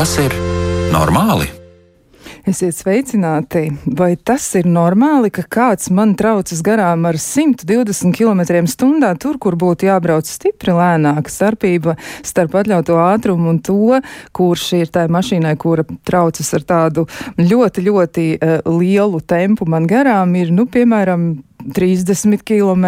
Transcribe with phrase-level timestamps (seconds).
[0.00, 0.32] Tas ir
[0.94, 1.44] normāli?
[2.48, 3.66] Esiet sveicināti!
[3.98, 9.90] Vai tas ir normāli, ka kāds man traucas garām ar 120 km/h tur, kur būtu
[9.90, 11.28] jābrauc stipri lēnāk?
[11.28, 14.00] Starpība starp atļautu ātrumu un to,
[14.32, 17.04] kurš ir tai mašīnai, kura traucas ar tādu
[17.36, 21.28] ļoti, ļoti uh, lielu tempu man garām, ir, nu, piemēram,
[21.74, 22.86] 30 km,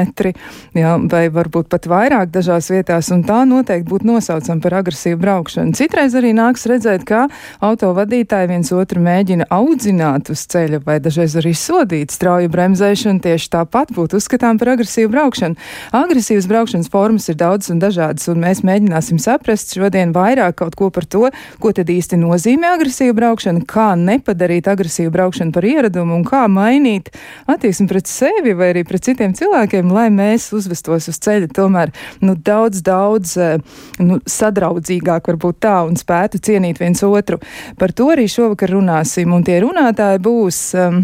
[0.77, 5.75] jā, vai varbūt pat vairāk dažās vietās, un tā noteikti būtu nosaucama par agresīvu braukšanu.
[5.79, 7.27] Citreiz arī nāks redzēt, kā
[7.65, 13.93] autovadītāji viens otru mēģina audzināt uz ceļa, vai dažreiz arī sodīt strauju bremzēšanu, tieši tāpat
[13.97, 15.59] būtu uzskatām par agresīvu braukšanu.
[15.97, 20.91] Agresīvas braukšanas formas ir daudzas un dažādas, un mēs mēģināsim saprast šodien vairāk kaut ko
[20.95, 21.29] par to,
[21.63, 27.13] ko tad īsti nozīmē agresīva braukšana, kā nepadarīt agresīvu braukšanu par ieradumu un kā mainīt
[27.51, 31.93] attieksmi pret sevi vai arī pret citiem cilvēkiem, lai mēs uzvestos uz ceļa tomēr
[32.25, 33.57] nu, daudz, daudz eh,
[34.03, 37.41] nu, sadraudzīgāk, varbūt tā, un spētu cienīt viens otru.
[37.81, 40.63] Par to arī šovakar runāsim, un tie runātāji būs.
[40.79, 41.03] Um,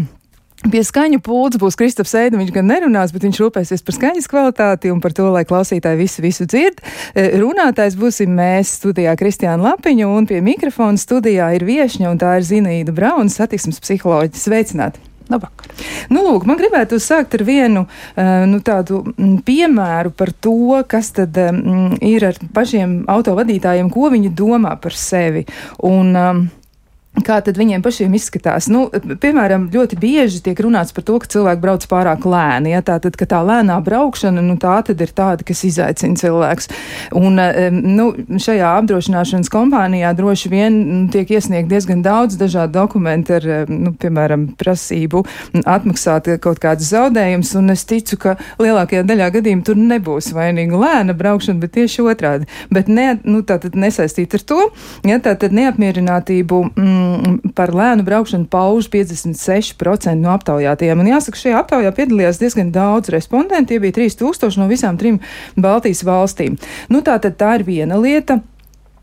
[0.59, 2.35] Pie skaņu pūles būs Kristaps Eida.
[2.35, 6.23] Viņš gan nerunās, bet viņš rūpēsies par skaņas kvalitāti un par to, lai klausītāji visu,
[6.25, 6.83] visu dzird.
[7.15, 12.35] Eh, runātājs būsim mēs studijā Kristiāna Lapiņa un pie mikrofona studijā ir viešņa un tā
[12.41, 14.43] ir Zinaīda Brauna, satiksmes psiholoģija.
[14.49, 15.08] Sveicināti!
[15.29, 15.69] Labvakar.
[16.09, 21.11] Nu, lūk, man gribētu sākt ar vienu uh, nu, tādu mm, piemēru par to, kas
[21.17, 25.45] tad um, ir ar pašiem autovadītājiem, ko viņi domā par sevi.
[25.85, 26.47] Un, um,
[27.25, 28.69] Kā tad viņiem pašiem izskatās?
[28.71, 32.73] Nu, piemēram, ļoti bieži tiek runāts par to, ka cilvēki brauc pārāk lēni.
[32.73, 32.83] Ja?
[32.85, 36.69] Tā tad, ka tā lēnā braukšana, nu, tā tad ir tāda, kas izaicina cilvēks.
[37.19, 37.39] Un,
[37.95, 38.09] nu,
[38.41, 44.49] šajā apdrošināšanas kompānijā droši vien nu, tiek iesniegt diezgan daudz dažādu dokumentu ar, nu, piemēram,
[44.59, 45.23] prasību
[45.63, 51.15] atmaksāt kaut kādus zaudējumus, un es ticu, ka lielākajā daļā gadījumu tur nebūs vainīga lēna
[51.17, 52.49] braukšana, bet tieši otrādi.
[52.73, 54.61] Bet ne, nu, tā tad nesaistīt ar to,
[55.07, 56.61] ja tā tad neapmierinātību.
[56.75, 61.01] Mm, mm, par lēnu braukšanu pauž 56% no aptaujātajiem.
[61.01, 65.19] Un jāsaka, šajā aptaujā piedalījās diezgan daudz respondentu, tie bija 3000 no visām trim
[65.57, 66.59] Baltijas valstīm.
[66.93, 68.39] Nu, tā tad tā ir viena lieta.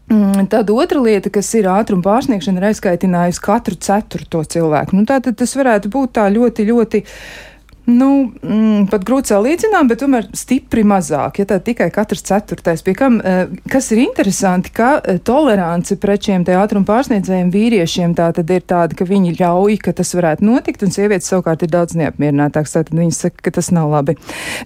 [0.06, 4.94] Mm, tad otra lieta, kas ir ātruma pārsniegšana, ir aizskaitinājusi katru ceturto cilvēku.
[4.94, 7.02] Nu, tā tad tas varētu būt tā ļoti, ļoti
[7.86, 11.38] Nu, mm, pat grūti salīdzinām, bet tomēr stipri mazāk.
[11.38, 16.26] Ja tā tikai katrs ceturtais, pie kam, eh, kas ir interesanti, ka eh, tolerance pret
[16.26, 20.42] šiem te ātruma pārsniedzējiem vīriešiem tā tad ir tāda, ka viņi ļauj, ka tas varētu
[20.42, 22.74] notikt, un sievietes savukārt ir daudz neapmierinātāks.
[22.74, 24.16] Tātad viņas saka, ka tas nav labi.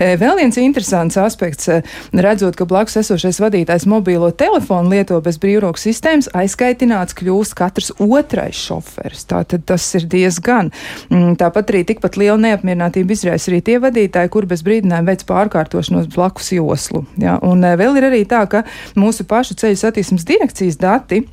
[0.00, 1.69] Eh, vēl viens interesants aspekts,
[2.16, 8.56] redzot, ka blakus esošais vadītājs mobīlo telefonu lieto bez brīvrokas sistēmas, aizskaitināts kļūst katrs otrais
[8.56, 9.28] šoferis.
[9.28, 10.72] Tātad tas ir diezgan.
[11.12, 15.26] Mm, tāpat arī tikpat liela neapmierinātība uzmanību izraisa arī tie vadītāji, kur bez brīdinājuma veids
[15.26, 17.04] pārkārtošanos blakus joslu.
[17.19, 17.38] Ja?
[17.43, 18.65] Un eh, vēl ir arī tā, ka
[18.97, 21.25] mūsu pašu ceļu satiksmes direkcijas dati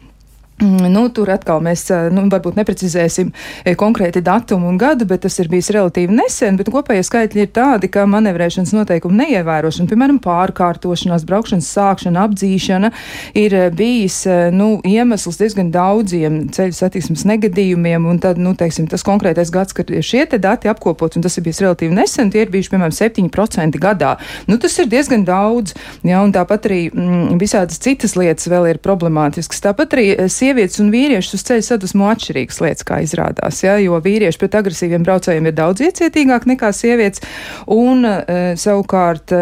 [0.66, 3.29] nu, tur atkal mēs nu, varbūt neprecizēsim
[3.78, 6.57] konkrēti datumu un gadu, bet tas ir bijis relatīvi nesen.
[6.57, 12.91] Kopējie skaitļi ir tādi, ka manevrēšanas noteikumu neievērošana, piemēram, pārkārtošanās, braukšanas sākšana, apdzīšana,
[13.38, 14.23] ir bijis
[14.56, 18.09] nu, iemesls diezgan daudziem ceļu satiksmes negadījumiem.
[18.24, 21.95] Tad, nu, teiksim, tas konkrētais gads, kad šie dati apkopot, un tas ir bijis relatīvi
[21.95, 24.16] nesen, tie ir bijuši, piemēram, 7% gadā.
[24.50, 25.75] Nu, tas ir diezgan daudz.
[26.07, 29.62] Ja, un tāpat arī mm, visādas citas lietas vēl ir problemātiskas.
[29.63, 30.07] Tāpat arī
[30.47, 33.63] sievietes un vīrieši uz ceļa sadusmo atšķirīgas lietas, kā izrādās.
[33.66, 37.24] Ja, jo vīrieši pret agresīviem braucējiem ir daudz iecietīgāk nekā sievietes,
[37.68, 39.36] un uh, savukārt.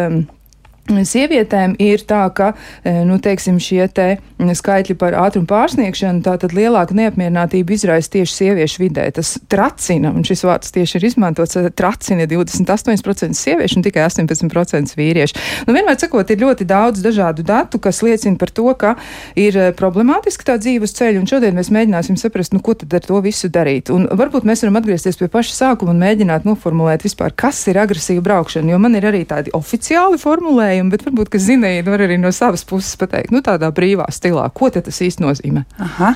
[0.86, 2.52] Sievietēm ir tā, ka
[2.86, 8.84] e, nu, teiksim, šie te skaitļi par ātrumu pārsniegšanu, tātad lielāka neapmierinātība izraisa tieši sieviešu
[8.84, 9.08] vidē.
[9.16, 14.94] Tas tracina, un šis vārds tieši ir izmantots, e, tracina 28% sieviešu un tikai 18%
[15.00, 15.42] vīriešu.
[15.66, 18.94] Nu, vienmēr sakot, ir ļoti daudz dažādu datu, kas liecina par to, ka
[19.34, 22.94] ir e, problemātiski tā dzīve uz ceļa, un šodien mēs mēģināsim saprast, nu, ko tad
[22.94, 23.90] ar to visu darīt.
[23.90, 28.22] Un varbūt mēs varam atgriezties pie paša sākuma un mēģināt noformulēt vispār, kas ir agresīva
[28.30, 32.18] braukšana, jo man ir arī tādi oficiāli formulējumi formulējumu, bet varbūt, ka Zinaida var arī
[32.20, 35.66] no savas puses pateikt, nu tādā brīvā stilā, ko tas īsti nozīmē.
[35.80, 36.16] Aha.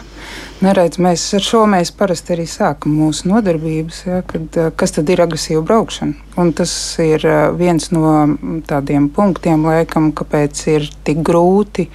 [0.61, 4.91] Neredz, nu, mēs ar šo mēs parasti arī sākam mūsu nodarbības, ja, kad, eh, kas
[4.91, 6.13] tad ir agresīva braukšana.
[6.37, 8.27] Un tas ir eh, viens no
[8.67, 11.89] tādiem punktiem, laikam, kāpēc ir tik grūti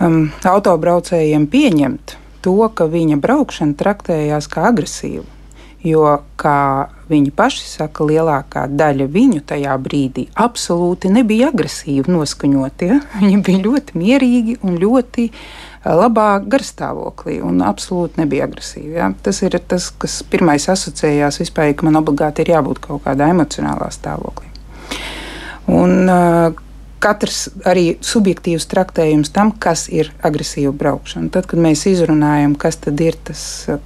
[0.00, 5.39] um, autobraucējiem pieņemt to, ka viņa braukšana traktējās kā agresīva.
[5.80, 12.90] Jo, kā viņi paši saka, lielākā daļa viņu tajā brīdī absolūti nebija agresīvi noskaņoti.
[12.90, 12.98] Ja?
[13.22, 18.92] Viņi bija ļoti mierīgi un ļoti eh, labā garstāvoklī un absolūti nebija agresīvi.
[18.98, 19.08] Ja?
[19.24, 23.88] Tas ir tas, kas pirmais asociējās vispār, ka man obligāti ir jābūt kaut kādā emocionālā
[23.96, 24.52] stāvoklī.
[25.70, 26.69] Un, uh,
[27.00, 31.30] katrs arī subjektīvs traktējums tam, kas ir agresīva braukšana.
[31.32, 33.42] Tad, kad mēs izrunājam, kas ir tas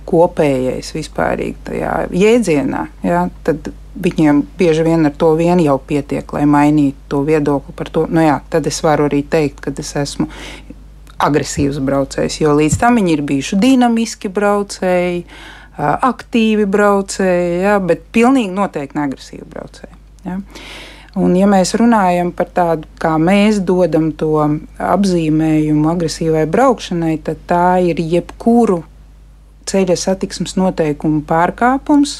[0.08, 6.44] kopējais vispārīgi tajā jēdzienā, jā, tad viņiem bieži vien ar to vien jau pietiek, lai
[6.50, 8.06] mainītu to viedokli par to.
[8.10, 10.28] Nu jā, tad es varu arī teikt, ka es esmu
[11.24, 15.22] agresīvs braucējs, jo līdz tam viņi ir bijuši dinamiski braucēji,
[15.78, 19.96] aktīvi braucēji, jā, bet pilnīgi noteikti neagresīvi braucēji.
[20.26, 20.40] Jā.
[21.14, 24.32] Un, ja mēs runājam par tādu, kā mēs dodam to
[24.82, 28.80] apzīmējumu agresīvai braukšanai, tad tā ir jebkuru
[29.70, 32.16] ceļa satiksmes noteikumu pārkāpums,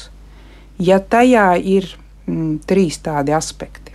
[0.79, 1.89] ja tajā ir
[2.23, 3.91] mm, trīs tādi aspekti.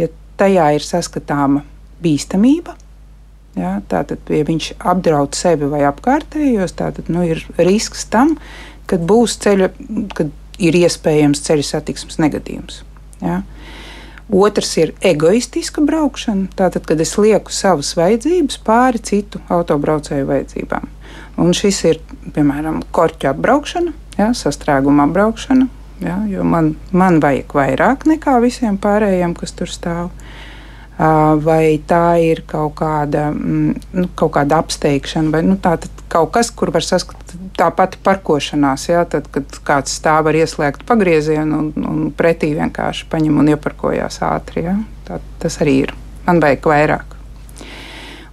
[0.00, 0.08] Ja
[0.40, 1.66] tajā ir saskatāma
[2.00, 2.72] bīstamība,
[3.58, 8.38] ja, tātad, ja viņš apdraud sevi vai apkārtējos, tad nu, ir risks tam,
[8.88, 9.70] ka būs ceļa,
[10.16, 12.82] kad ir iespējams ceļa satiksmes negadījums.
[13.20, 13.42] Ja.
[14.28, 20.84] Otrs ir egoistiska braukšana, tātad, kad es lieku savas vajadzības pāri citu autobraucēju vajadzībām.
[21.40, 22.00] Un šis ir,
[22.34, 25.68] piemēram, korķa apbraukšana, ja, sastrēguma apbraukšana,
[26.04, 30.10] ja, jo man, man vajag vairāk nekā visiem pārējiem, kas tur stāv.
[30.98, 35.76] Vai tā ir kaut kāda, mm, nu, kaut kāda apsteigšana, vai nu, tā,
[36.10, 37.28] kaut kas, kur var saskatīt
[37.58, 43.08] tā pati parkošanās, ja, tad, kad kāds stāv ar ieslēgtu pagriezienu un, un pretī vienkārši
[43.12, 44.66] paņem un ieparkojās ātri.
[44.68, 44.74] Ja.
[45.08, 45.94] Tā, tas arī ir.
[46.26, 47.14] Man vajag vairāk.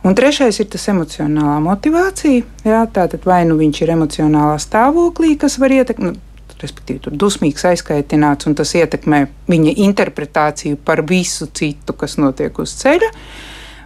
[0.06, 2.44] Un trešais ir tas emocionālā motivācija.
[2.68, 6.25] Jā, tātad vai nu viņš ir emocionālā stāvoklī, kas var ietekmēt, nu,
[6.62, 12.76] respektīvi, tur dusmīgs, aizkaitināts, un tas ietekmē viņa interpretāciju par visu citu, kas notiek uz
[12.80, 13.12] ceļa.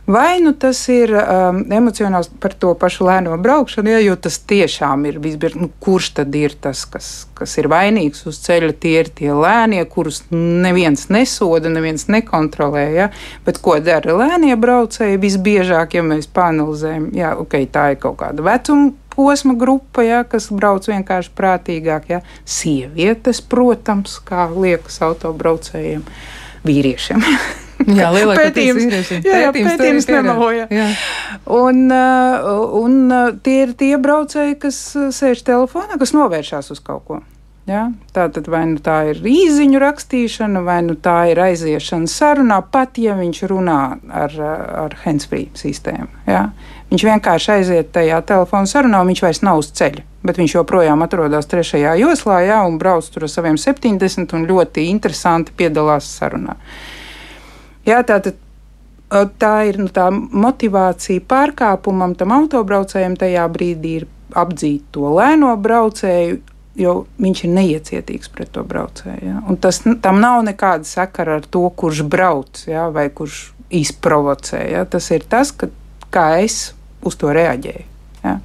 [0.10, 5.04] Vai nu tas ir um, emocionāls par to pašu lēno braukšanu, ja, jo tas tiešām
[5.06, 9.12] ir visbiežāk, nu, kurš tad ir tas, kas, kas ir vainīgs uz ceļa, tie ir
[9.20, 12.88] tie lēnie, kurus neviens nesoda, neviens nekontrolē.
[12.96, 13.12] Ja,
[13.46, 15.22] bet ko dara lēnie braucēji?
[15.22, 18.90] Visbiežāk, ja mēs panelizējam, ja, okay, tā ir kaut kāda vecuma
[19.20, 22.12] posma grupa, ja, kas brauc vienkārši prātīgāk.
[22.14, 22.22] Ja.
[22.48, 26.06] Sievietes, protams, kā liekas autobraucējiem,
[26.68, 27.26] vīriešiem.
[27.88, 30.66] Jā, lielākoties pētījums, jā, jā, pētījums nemeloja.
[31.56, 36.82] Un, uh, un uh, tie ir tie braucēji, kas uh, sēž telefonā, kas novēršās uz
[36.84, 37.22] kaut ko.
[37.70, 37.86] Ja?
[38.16, 43.00] Tā tad vai nu tā ir īsiņu rakstīšana, vai nu tā ir aiziešana sarunā, pat
[43.02, 43.80] ja viņš runā
[44.26, 44.36] ar,
[44.84, 46.10] ar handsfree sistēmu.
[46.28, 46.50] Ja?
[46.90, 50.02] Viņš vienkārši aiziet tajā telefona sarunā, un viņš vairs nav uz ceļa.
[50.26, 54.88] Bet viņš joprojām atrodas trešajā joslā, ja, un brauc tur ar saviem 70 un ļoti
[54.90, 56.58] interesanti piedalās sarunā.
[57.86, 58.40] Jā, tātad
[59.10, 64.08] tā ir nu, tā motivācija pārkāpumam, tam autobraucējam tajā brīdī ir
[64.38, 66.40] apdzīt to lēno braucēju,
[66.80, 69.22] jo viņš ir neiecietīgs pret to braucēju.
[69.26, 69.40] Ja?
[69.50, 72.88] Un tas tam nav nekāda sakara ar to, kurš brauc ja?
[72.94, 74.62] vai kurš izprovocē.
[74.72, 74.86] Ja?
[74.86, 75.72] Tas ir tas, ka,
[76.14, 77.86] kā es uz to reaģēju.
[78.24, 78.36] Ja?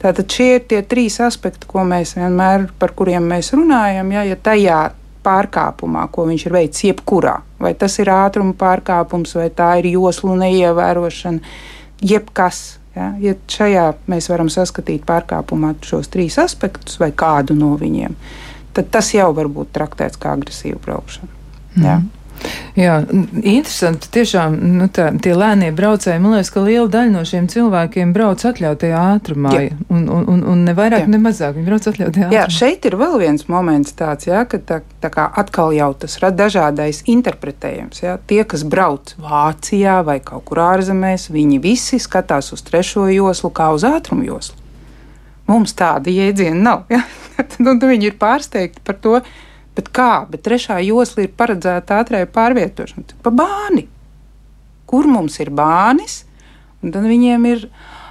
[0.00, 1.68] Tātad šie ir tie trīs aspekti,
[2.16, 4.12] vienmēr, par kuriem mēs runājam.
[4.14, 4.80] Ja, ja tajā
[5.26, 7.38] pārkāpumā, ko viņš ir veicis jebkurā.
[7.60, 11.54] Vai tas ir ātruma pārkāpums, vai tā ir joslu neievērošana,
[12.00, 12.78] jebkas.
[12.96, 18.16] Ja, ja šajā mēs varam saskatīt pārkāpumā šos trīs aspektus vai kādu no viņiem,
[18.74, 21.30] tad tas jau var būt traktēts kā agresīva braukšana.
[21.76, 21.84] Mm.
[21.84, 22.00] Ja.
[22.78, 23.00] Jā,
[23.42, 24.06] interesanti.
[24.14, 28.44] Tiešām nu, tā, tie lēnie braucēji, man liekas, ka liela daļa no šiem cilvēkiem brauc
[28.46, 29.54] atļautajā ātrumā.
[29.56, 29.72] Jā.
[29.90, 31.10] Un, un, un, un ne vairāk, jā.
[31.10, 31.56] ne mazāk.
[31.56, 32.36] Viņi brauc atļautajā ātrumā.
[32.38, 36.14] Jā, šeit ir vēl viens moments tāds, jā, ka tā, tā kā atkal jau tas
[36.22, 38.04] rada dažādais interpretējums.
[38.04, 38.14] Jā.
[38.30, 43.72] Tie, kas brauc Vācijā vai kaut kur ārzemēs, viņi visi skatās uz trešo joslu kā
[43.74, 44.54] uz ātrumu joslu.
[45.48, 46.86] Mums tāda jēdziena nav.
[46.92, 47.02] Ja?
[47.64, 49.18] nu, viņi ir pārsteigti par to,
[49.78, 50.12] Bet kā?
[50.30, 53.20] Bet trešā josla ir paredzēta ātrai pārvietošanai.
[53.22, 53.86] Pa bāni.
[54.88, 56.24] Kur mums ir bānis?
[56.82, 57.68] Un tad viņiem ir.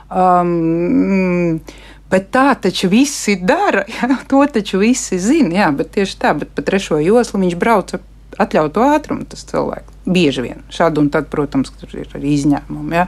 [0.08, 1.60] Um,
[2.08, 3.84] Bet tā taču visi dara.
[3.98, 5.52] Jā, to taču visi zina.
[5.60, 8.06] Jā, bet tieši tā, bet pa trešo joslu viņš brauc ar
[8.46, 9.28] atļautu ātrumu.
[9.28, 13.08] Tas cilvēks bieži vien šādi un tad, protams, ir arī izņēmumi, jā,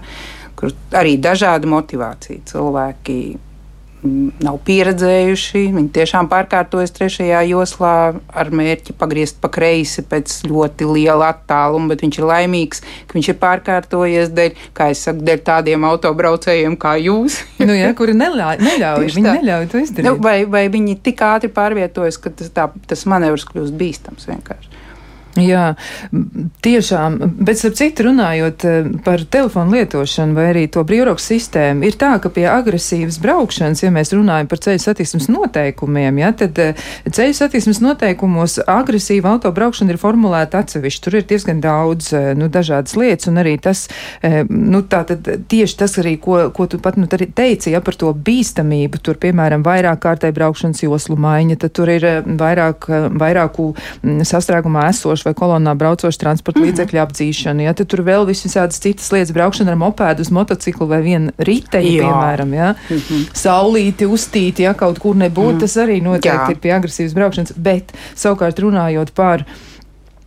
[0.59, 3.15] kur arī dažāda motivācija cilvēki
[4.03, 5.63] nav pieredzējuši.
[5.75, 12.03] Viņi tiešām pārkārtojas trešajā joslā ar mērķi pagriezt pa kreisi pēc ļoti liela attāluma, bet
[12.05, 16.95] viņš ir laimīgs, ka viņš ir pārkārtojies dēļ, kā es saku, dēļ tādiem autobraucējiem kā
[17.03, 17.41] jūs.
[17.67, 20.07] nu, jā, kuri neļauj, neļauj, viņi neļauj to izdarīt.
[20.07, 24.77] Nu, vai, vai viņi tik ātri pārvietojas, ka tas, tā, tas manevrs kļūst bīstams vienkārši.
[25.39, 25.65] Jā,
[26.65, 31.97] tiešām, bet ap citu runājot eh, par telefonu lietošanu vai arī to brīvroku sistēmu, ir
[31.99, 36.83] tā, ka pie agresīvas braukšanas, ja mēs runājam par ceļu satiksmes noteikumiem, ja, tad eh,
[37.07, 41.03] ceļu satiksmes noteikumos agresīva autobraukšana ir formulēta atsevišķi.
[41.05, 43.85] Tur ir diezgan daudz eh, nu, dažādas lietas, un arī tas,
[44.49, 48.11] nu, tā tad tieši tas arī, ko, ko tu pat nu, teici, ja par to
[48.13, 52.05] bīstamību, tur, piemēram, vairāk kārtai braukšanas joslu maiņa, tad tur ir
[52.39, 56.71] vairāk, vairāku mm, sastrēgumā esošu vai kolonā braucošu transporta mm -hmm.
[56.73, 57.65] līdzekļu apdzīšanu.
[57.67, 57.73] Ja?
[57.73, 62.53] Tad tur vēl visādas citas lietas, braukšana ar mopēdu uz motociklu vai vienu riteņu, piemēram,
[62.53, 62.73] ja?
[62.89, 63.25] mm -hmm.
[63.33, 66.51] saulīti, uztīti, ja kaut kur nebūtu, mm tas arī noteikti Jā.
[66.51, 67.53] ir pie agresīvas braukšanas.
[67.57, 69.43] Bet savukārt runājot par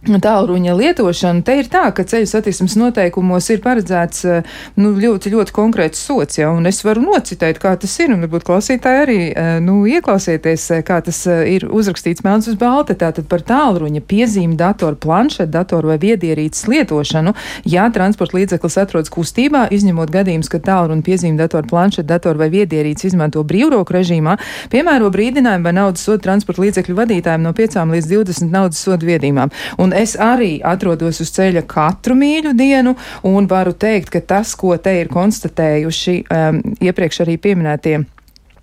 [0.02, 5.54] Tālruņa lietošana te ir tā, ka ceļu satiksmes noteikumos ir paredzēts eh, nu, ļoti, ļoti
[5.54, 9.50] konkrēts sots, ja, un es varu nocitēt, kā tas ir, un varbūt klausītāji arī eh,
[9.62, 14.99] nu, ieklausieties, eh, kā tas ir uzrakstīts melns uz balta, tātad par tālruņa piezīmi datoru,
[14.99, 17.37] planšetu datoru vai viedierīces lietošanu,
[17.71, 23.12] ja transporta līdzeklis atrodas kustībā, izņemot gadījumus, ka tālruņa piezīmi datoru, planšetu datoru vai viedierīces
[23.12, 24.35] izmanto brīvroku režīmā,
[24.75, 29.54] piemēro brīdinājumu vai naudas sodu transporta līdzekļu vadītājiem no 5 līdz 20 naudas sodu viedījumām.
[29.78, 32.97] Un un es arī atrodos uz ceļa katru mīļu dienu,
[33.29, 37.99] un varu teikt, ka tas, ko te ir konstatējuši um, iepriekš arī pieminētie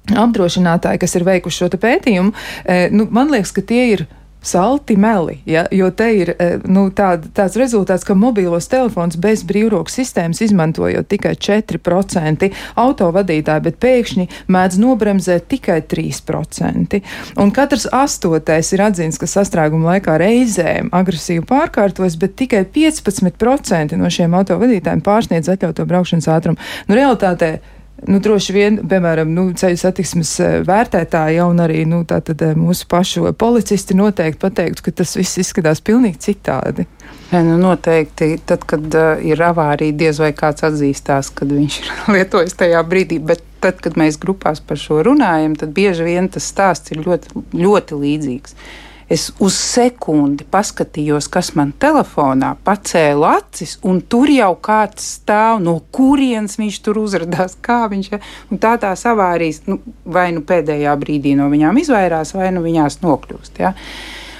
[0.09, 2.33] apdrošinātāji, kas ir veikuši šo pētījumu,
[2.65, 4.07] e, nu, man liekas, ka tie ir
[4.41, 9.43] salti meli, ja, jo te ir e, nu, tād, tāds rezultāts, ka mobilos telefons bez
[9.47, 17.01] brīvroku sistēmas izmantojot tikai 4% autovadītāji, bet pēkšņi mēdz nobremzēt tikai 3%.
[17.39, 24.11] Un katrs astotais ir atzīts, ka sastrēguma laikā reizēm agresīvi pārkārtojas, bet tikai 15% no
[24.13, 26.69] šiem autovadītājiem pārsniedz atļautu braukšanas ātrumu.
[26.87, 27.57] Nu, realitātē
[28.07, 32.87] Nu, droši vien, piemēram, nu, ceļu satiksmes eh, vērtētāji un arī nu, tātad, eh, mūsu
[32.91, 36.87] pašu policisti noteikti pateiktu, ka tas viss izskatās pilnīgi citādi.
[37.33, 41.91] Ja, nu noteikti, tad, kad uh, ir avārija, diez vai kāds atzīstās, kad viņš ir
[42.15, 43.19] lietojis tajā brīdī.
[43.21, 47.43] Bet tad, kad mēs grupās par šo runājam, tad bieži vien tas stāsts ir ļoti,
[47.59, 48.55] ļoti līdzīgs.
[49.09, 55.79] Es uz sekundi paskatījos, kas man telefonā pacēla acis, un tur jau kāds stāv, no
[55.95, 58.27] kurienes viņš tur uzrādās, kā viņš ir.
[58.61, 63.57] Tā tās avārijas nu, vai nu pēdējā brīdī no viņām izvairās, vai nu viņās nokļūst.
[63.63, 63.73] Ja?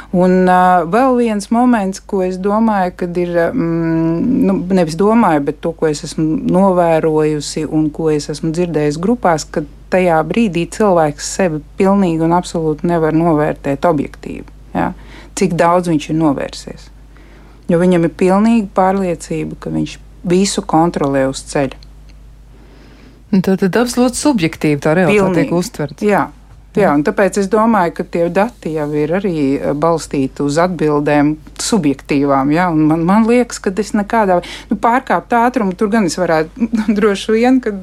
[0.10, 5.60] Un uh, vēl viens moments, ko es domāju, kad ir, mm, nu, nevis domāju, bet
[5.66, 11.34] to, ko es esmu novērojusi un ko es esmu dzirdējusi grupās, kad tajā brīdī cilvēks
[11.38, 14.59] sevi pilnīgi un absolūti nevar novērtēt objektīvi.
[14.76, 14.94] Ja?
[15.40, 16.90] Cik daudz viņš ir novērsies.
[17.70, 20.00] Jo viņam ir pilnīga pārliecība, ka viņš
[20.30, 21.86] visu kontrolē uz ceļa.
[23.30, 26.06] Tad, tad absolūti subjektīvi tā realitāte tiek uztverta.
[26.06, 26.24] Jā,
[26.78, 31.34] Jā, tāpēc es domāju, ka tie dati jau ir arī eh, balstīti uz atbildēm
[31.66, 32.52] subjektīvām.
[32.54, 32.68] Ja?
[32.70, 37.58] Man, man liekas, ka es nekādā nu, pārkāpt ātrumu tur gan es varētu droši vien,
[37.64, 37.74] ka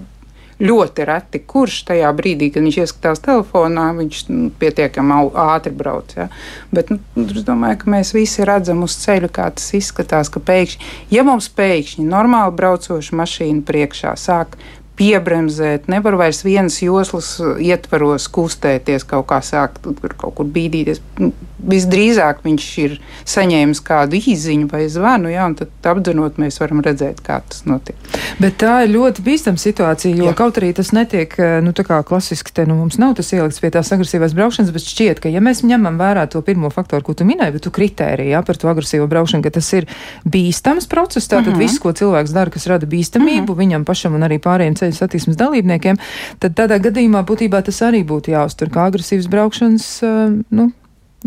[0.62, 6.14] ļoti reti, kurš tajā brīdī, kad viņš ieskatās telefonā, viņš nu, pietiekami ātri brauc.
[6.16, 6.28] Ja?
[6.72, 10.90] Bet nu, es domāju, ka mēs visi redzam uz ceļa, kā tas izskatās, ka pēkšņi,
[11.12, 14.56] ja mums pēkšņi normāli braucoša mašīna priekšā sāk
[14.96, 19.84] piebremzēt, nevar vairs vienas joslas ietvaros kustēties, kaut kā sākt
[20.16, 21.02] kaut kur bīdīties.
[21.20, 21.32] Nu,
[21.66, 22.96] visdrīzāk viņš ir
[23.28, 27.96] saņēmis kādu īziņu vai zvanu, ja, un tad apdzenot mēs varam redzēt, kā tas notiek.
[28.40, 30.34] Bet tā ir ļoti bīstama situācija, jo jā.
[30.36, 33.62] kaut arī tas netiek, eh, nu tā kā klasiski te, nu mums nav tas ielikts
[33.62, 37.16] pie tās agresīvās braukšanas, bet šķiet, ka ja mēs ņemam vērā to pirmo faktoru, ko
[37.16, 39.88] tu minēji, bet tu kritēriju, jā, par to agresīvo braukšanu, ka tas ir
[40.28, 41.60] bīstams process, tātad uh mhm.
[41.60, 41.66] -huh.
[41.66, 43.52] viss, ko cilvēks dara, kas rada bīstamību uh mhm.
[43.52, 43.58] -huh.
[43.64, 46.00] viņam pašam un arī pārējiem ceļu satiksmes dalībniekiem,
[46.42, 50.70] tad tādā gadījumā būtībā tas arī būtu jāuztur kā agresīvas braukšanas, eh, nu,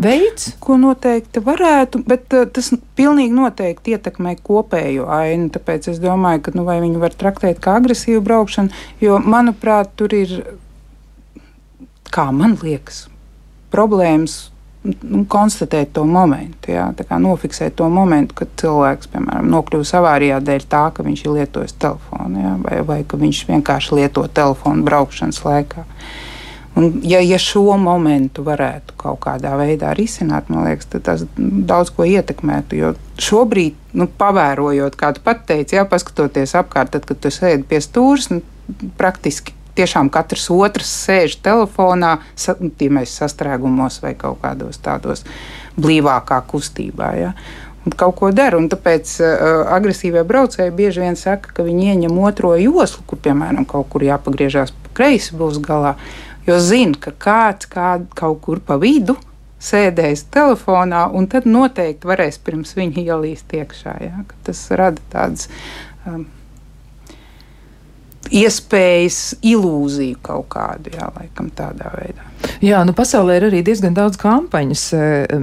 [0.00, 5.50] veids, ko noteikti varētu, bet uh, tas pilnīgi noteikti ietekmē kopējo ainu.
[5.52, 8.72] Tāpēc es domāju, ka nu, viņi var traktēt kā agresīvu braukšanu,
[9.04, 10.36] jo, manuprāt, tur ir,
[12.14, 13.08] kā man liekas,
[13.74, 14.49] problēmas.
[14.80, 16.86] Nu, konstatēt to momentu, jā,
[17.20, 22.40] nofiksēt to momentu, kad cilvēks, piemēram, nokļūst avārijā dēļ tā, ka viņš ir lietojis telefonu,
[22.40, 25.84] jā, vai, vai ka viņš vienkārši lieto telefonu braukšanas laikā.
[26.80, 32.08] Un, ja, ja šo momentu varētu kaut kādā veidā risināt, man liekas, tas daudz ko
[32.08, 32.80] ietekmētu.
[32.80, 37.68] Jo šobrīd, nu, pavērojot, kā tu pat teici, jā, paskatoties apkārt, tad, kad tu sēdi
[37.68, 38.40] pie stūres, nu,
[38.96, 45.24] praktiski tiešām katrs otrs sēž telefonā, sa, ja mēs sastrēgumos vai kaut kādos tādos
[45.80, 47.10] blīvākā kustībā.
[47.18, 47.34] Ja?
[47.86, 48.58] Un kaut ko dara.
[48.60, 53.64] Un tāpēc uh, agresīvie braucēji bieži vien saka, ka viņi ieņem otro joslu, kur, piemēram,
[53.68, 55.96] kaut kur jāpagriežās pa kreisi būs galā.
[56.48, 59.16] Jo zina, ka kāds kād, kaut kur pa vidu
[59.60, 63.96] sēdējis telefonā, un tad noteikti varēs pirms viņa ielīst iekšā.
[64.04, 64.24] Ja?
[64.44, 65.48] Tas rada tādas
[66.08, 66.26] um,
[68.30, 72.29] iespējas, ilūziju kaut kādu, jā, laikam tādā veidā.
[72.60, 75.00] Jā, nu pasaulē ir arī diezgan daudz kampaņas e,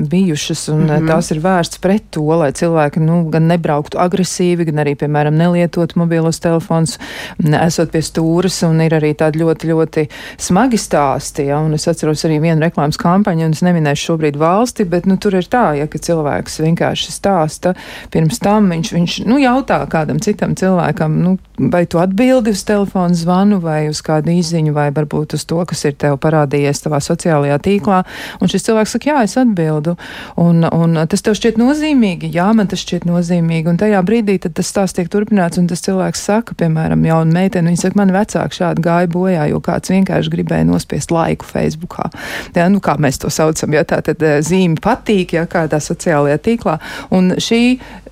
[0.09, 1.07] bijušas, un mm -hmm.
[1.09, 5.95] tās ir vērstas pret to, lai cilvēki nu, gan nebrauktu agresīvi, gan arī, piemēram, nelietot
[5.95, 6.97] mobilos telefonus,
[7.41, 12.25] esot pie stūras, un ir arī tādi ļoti, ļoti smagi stāsti, ja, un es atceros
[12.25, 15.87] arī vienu reklāmas kampaņu, un es neminēšu šobrīd valsti, bet, nu, tur ir tā, ja,
[15.87, 17.73] ka cilvēks vienkārši stāsta,
[18.09, 23.13] pirms tam viņš, viņš, nu, jautā kādam citam cilvēkam, nu, vai tu atbildi uz telefonu
[23.13, 27.59] zvanu, vai uz kādu izziņu, vai varbūt uz to, kas ir tev parādījies savā sociālajā
[27.63, 28.01] tīklā.
[28.41, 29.97] Un šis cilvēks saka, jā, es atbildu.
[30.39, 33.71] Un, un tas tev šķiet nozīmīgi, jā, man tas šķiet nozīmīgi.
[33.71, 37.83] Un tajā brīdī tas stāsts tiek turpināts, un tas cilvēks saka, piemēram, jauna meitene, viņa
[37.83, 42.09] saka, man vecāki šādi gāja bojā, jo kāds vienkārši gribēja nospiest laiku Facebookā.
[42.55, 46.41] Jā, nu, kā mēs to saucam, ja tā tad eh, zīme patīk, ja kādā sociālajā
[46.47, 46.77] tīklā.
[47.15, 47.61] Un šī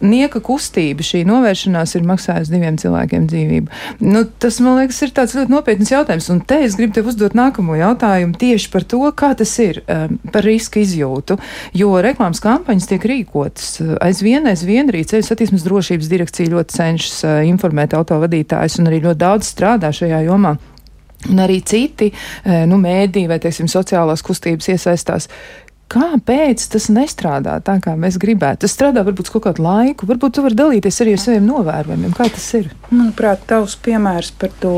[0.03, 3.81] nieka kustība, šī novēršanās ir maksājusi diviem cilvēkiem dzīvību.
[4.05, 6.29] Nu, tas, man liekas, ir tāds ļoti nopietns jautājums.
[6.33, 10.17] Un te es gribu tev uzdot nākamo jautājumu tieši par to, kā tas ir um,
[10.33, 11.37] par riska izjūtu.
[11.77, 17.41] Jo reklāmas kampaņas tiek rīkotas aizvien, aizvien arī ceļu satiksmes drošības direkcija ļoti cenšas uh,
[17.49, 20.55] informēt autovadītājus un arī ļoti daudz strādā šajā jomā.
[21.25, 25.29] Un arī citi uh, nu, mēdī vai teiksim, sociālās kustības iesaistās.
[25.91, 28.63] Kāpēc tas nestrādā tā, kā mēs gribētu?
[28.65, 32.15] Tas strādā varbūt kaut kādu laiku, varbūt tu vari dalīties arī ar saviem novērojumiem.
[32.17, 32.71] Kā tas ir?
[32.89, 34.73] Manuprāt, tavs piemērs par to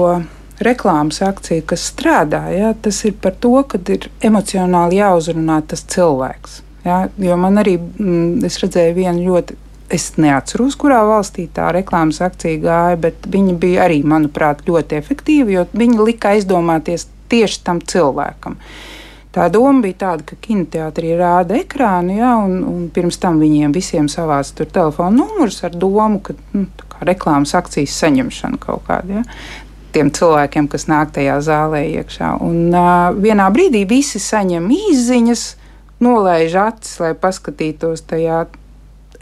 [0.64, 6.62] reklāmas akciju, kas strādā, ja, tas ir par to, ka ir emocionāli jāuzrunā tas cilvēks.
[6.88, 9.58] Ja, jo man arī, mm, es redzēju vienu ļoti,
[9.94, 15.58] es neatceros, kurā valstī tā reklāmas akcija gāja, bet viņi bija arī, manuprāt, ļoti efektīvi,
[15.58, 18.58] jo viņi lika aizdomāties tieši tam cilvēkam.
[19.36, 24.08] Tā doma bija tāda, ka kinoteātrī rāda ekrānu, ja, un, un pirms tam viņiem visiem
[24.10, 26.66] savāca tur telefona numurus ar domu, ka nu,
[27.06, 29.20] reklāmas akcijas saņemšana kaut kāda.
[29.20, 29.26] Ja.
[29.98, 32.36] Tiem cilvēkiem, kas nāk tajā zālē iekšā.
[32.46, 35.46] Un uh, vienā brīdī visi saņem izziņas,
[36.06, 38.44] nolaiž acis, lai paskatītos tajā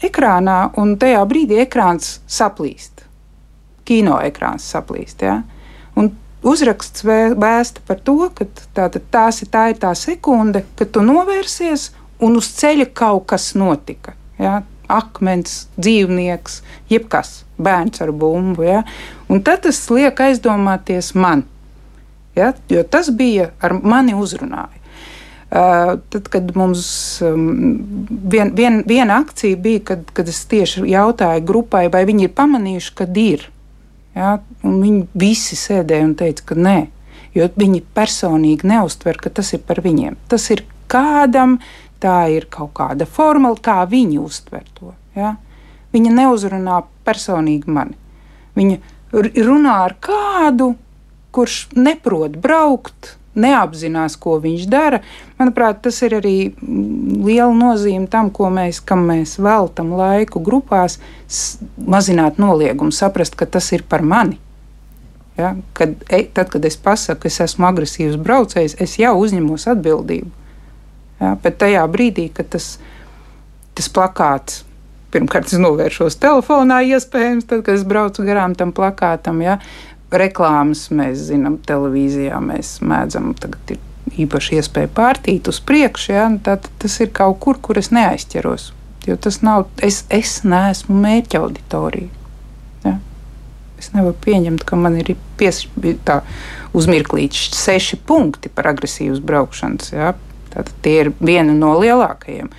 [0.03, 3.05] ekrānā, un tajā brīdī ekrāns saplīst.
[3.87, 5.23] Kino ekrāns saplīst.
[5.23, 5.37] Ja?
[5.95, 6.11] Un
[6.43, 11.93] uzraksts vēsta par to, ka tātad, tās ir, tā ir tā sekunde, kad tu novērsies
[12.19, 14.17] un uz ceļa kaut kas notika.
[14.41, 14.59] Ja?
[14.91, 16.59] Akmens, dzīvnieks,
[16.91, 18.67] jebkas, bērns ar bumbu.
[18.67, 18.83] Ja?
[19.31, 21.43] Un tad tas liek aizdomāties man.
[22.35, 22.53] Ja?
[22.69, 24.83] Jo tas bija ar mani uzrunāja.
[25.55, 26.85] Uh, tad, kad mums
[27.23, 27.43] um,
[28.09, 32.95] vien, vien, viena akcija bija, kad, kad es tieši jautāju grupai, vai viņi ir pamanījuši,
[32.97, 33.45] ka ir
[34.15, 34.37] Ja?
[34.63, 36.77] Viņi visi sēdēja un teica, ka nē,
[37.35, 40.15] jo viņi personīgi neuztver, ka tas ir par viņiem.
[40.31, 41.59] Tas ir kādam,
[42.01, 44.93] tā ir kaut kāda formula, kā viņi uztver to.
[45.17, 45.35] Ja?
[45.95, 47.97] Viņa neuzrunā personīgi mani.
[48.55, 48.79] Viņa
[49.15, 50.73] runā ar kādu,
[51.35, 55.01] kurš neprot braukt, neapzinās, ko viņš dara.
[55.39, 60.99] Manuprāt, tas ir arī mm, liela nozīme tam, ko mēs, mēs veltam laiku grupās,
[61.75, 64.39] mazināt noliegumu, saprast, ka tas ir par mani.
[65.37, 65.55] Ja?
[65.75, 70.31] Kad, e, tad, kad es pasaku, ka es esmu agresīvs braucējs, es jau uzņemos atbildību.
[71.19, 71.35] Ja?
[71.43, 72.77] Bet tajā brīdī, kad tas,
[73.75, 74.63] tas plakāts
[75.13, 79.43] pirmkārt, es novēršos telefonā, iespējams, tad, kad es braucu garām tam plakātam.
[79.45, 79.59] Ja?
[80.19, 86.67] reklāmas mēs zinām, televīzijā mēs mēdzam tagad ir īpaši iespēja pārtīt uz priekšu, ja, tad
[86.81, 88.71] tas ir kaut kur, kur es neaizķeros.
[89.05, 92.09] Jo tas nav, es, es neesmu mērķa auditorija.
[92.85, 92.95] Ja.
[93.81, 95.13] Es nevaru pieņemt, ka man ir
[96.75, 99.91] uzmirklīts seši punkti par agresīvas braukšanas.
[99.93, 100.13] Ja.
[100.53, 102.49] Tātad tie ir viena no lielākajiem.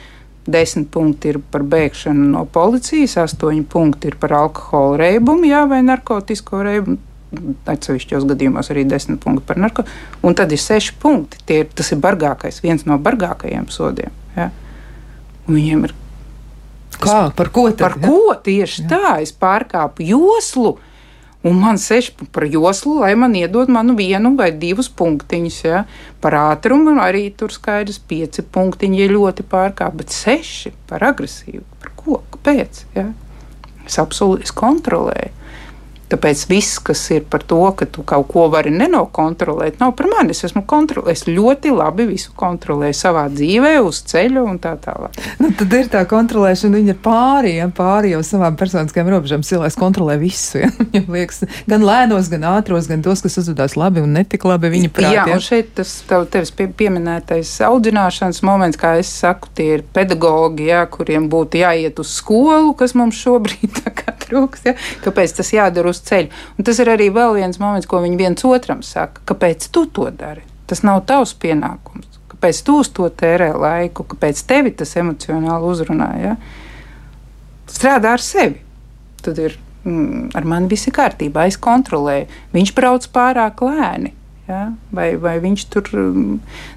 [0.47, 5.83] Desmit punkti ir par bēgšanu no policijas, astoņi punkti ir par alkohola reibumu jā, vai
[5.83, 7.03] narkotiku reibumu
[7.67, 11.41] atsevišķos gadījumos arī 10 punkti par narkotiku, un tad ir 6 punkti.
[11.49, 14.15] Tie, tas ir bargākais, viens no bargākajiem sodiem.
[15.47, 15.95] Un viņiem ir.
[16.97, 17.19] Kā?
[17.37, 17.69] Par ko?
[17.71, 18.89] Tad, par ko tieši ja.
[18.91, 19.17] tā?
[19.23, 20.77] Es pārkāpu joslu.
[21.47, 25.59] Un man seši par joslu, lai man iedod manu vienu vai divus punktiņus.
[25.67, 25.85] Ja?
[26.21, 31.63] Par ātrumu arī tur skaidrs pieci punktiņi, ja ļoti pārkāpju, bet seši par agresīvu.
[31.83, 32.23] Par ko?
[32.35, 32.85] Kāpēc?
[32.97, 33.11] Ja?
[33.87, 35.46] Es absolūti kontrolēju.
[36.07, 40.37] Tāpēc viss, kas ir par to, ka tu kaut ko vari nenokontrolēt, nav par mani.
[40.37, 41.25] Es esmu kontrolējis.
[41.35, 45.19] Ļoti labi visu kontrolēju savā dzīvē, uz ceļa un tā tālāk.
[45.43, 49.43] Nu, tad ir tā kontrolēšana, viņa ir pāri, ja, pāri jau savām personiskajām robežām.
[49.47, 50.63] Cilvēks kontrolē visu.
[50.63, 50.71] Ja.
[50.85, 54.93] Viņam liekas, gan lēnos, gan ātros, gan tos, kas uzvedās labi un netik labi viņa
[54.95, 55.15] prātā.
[55.19, 59.87] Jā, un šeit tas tev, tevis pie, pieminētais audzināšanas moments, kā es saku, tie ir
[59.97, 63.83] pedagogi, ja, kuriem būtu jāiet uz skolu, kas mums šobrīd
[64.27, 64.65] trūks.
[64.67, 64.75] Ja?
[65.05, 66.45] Kāpēc tas jādara uz ceļa?
[66.57, 69.25] Un tas ir arī vēl viens moments, ko viņi viens otram saka.
[69.33, 70.45] Kāpēc tu to dari?
[70.69, 72.21] Tas nav tavs pienākums.
[72.33, 74.05] Kāpēc tu uz to tērē laiku?
[74.13, 76.11] Kāpēc tevi tas emocionāli uzrunā?
[76.21, 76.35] Ja?
[77.71, 78.61] Strādā ar sevi.
[79.25, 79.57] Tad ir
[79.87, 82.29] mm, ar mani viss kārtībā, es kontrolēju.
[82.53, 84.13] Viņš brauc pārāk lēni.
[84.47, 84.71] Ja?
[84.95, 86.37] Vai, vai viņš tur mm,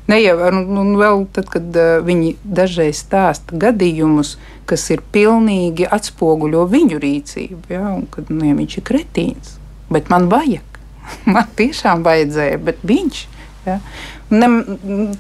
[0.10, 4.38] neievēro, un, un vēl tad, kad uh, viņi dažreiz stāsta gadījumus,
[4.69, 7.91] kas ir pilnīgi atspoguļo viņu rīcību, ja?
[7.93, 9.58] un kad nu, ja viņš ir kretīns,
[9.93, 10.79] bet man vajag,
[11.34, 13.27] man tiešām vajadzēja, bet viņš.
[13.67, 13.77] Ja?
[14.29, 14.47] Ne,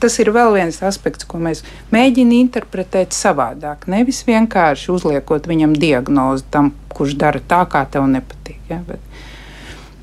[0.01, 3.87] tas ir vēl viens aspekts, ko mēs mēģinām interpretēt savādāk.
[3.89, 8.61] Nevis vienkārši uzliekot viņam diagnozi tam, kurš dara tā, kā tev nepatīk.
[8.69, 8.81] Ja?
[8.85, 9.01] Bet,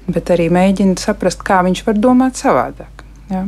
[0.07, 3.05] bet arī mēģina saprast, kā viņš var domāt savādāk.
[3.31, 3.45] Ja?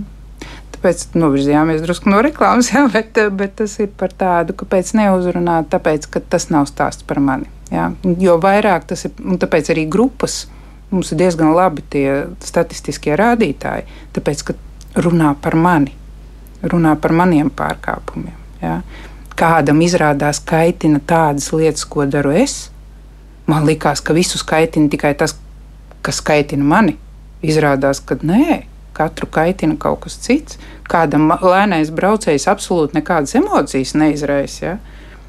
[0.74, 2.84] Tāpēc novirzījāmies drusku no reklāmas, ja?
[2.92, 7.50] bet, bet tas ir par tādu, kāpēc neuzrunāt, tāpēc, ka tas nav stāsts par mani.
[7.72, 7.90] Ja?
[8.18, 10.46] Jo vairāk tas ir, un tāpēc arī grupas
[10.90, 12.08] mums ir diezgan labi tie
[12.40, 13.84] statistiskie rādītāji,
[14.16, 14.56] tāpēc, ka
[15.04, 15.92] runā par mani,
[16.64, 18.34] runā par maniem pārkāpumiem.
[18.62, 18.80] Ja?
[19.38, 22.72] Kādam izrādās kaitina tādas lietas, ko daru es.
[23.48, 25.47] Man liekas, ka visus kaitina tikai tas, kas
[26.24, 26.96] kaitina mani.
[27.44, 28.62] Izrādās, ka nē,
[28.96, 30.58] katru kaitina kaut kas cits.
[30.88, 34.64] Kādam lēnais braucējs absolūti nekādas emocijas neizraisa.
[34.64, 34.76] Ja?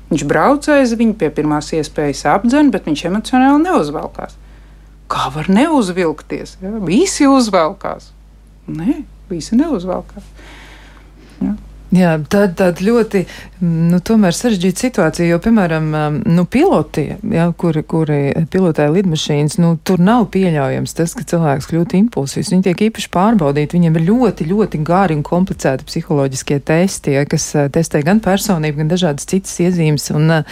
[0.09, 4.37] Viņš brauc aiz viņu pie pirmās iespējas apdzen, bet viņš emocionāli neuzvelkās.
[5.09, 6.57] Kā var neuzvilkties?
[6.63, 6.73] Ja?
[6.85, 8.11] Visi uzvelkās.
[8.69, 10.25] Nē, visi neuzvelkās.
[11.43, 11.53] Ja?
[11.89, 13.23] Jā, tad, tad ļoti
[13.65, 15.87] nu, sarežģīta situācija, jo, piemēram,
[16.29, 18.19] nu, piloti, jā, kuri, kuri
[18.53, 22.53] pilotē lidmašīnas, nu, tur nav pieļaujams tas, ka cilvēks kļūtu impulsīvs.
[22.53, 27.49] Viņi tiek īpaši pārbaudīti, viņiem ir ļoti, ļoti gari un komplicēti psiholoģiskie testi, ja, kas
[27.73, 30.43] testē gan personību, gan dažādas citas iezīmes un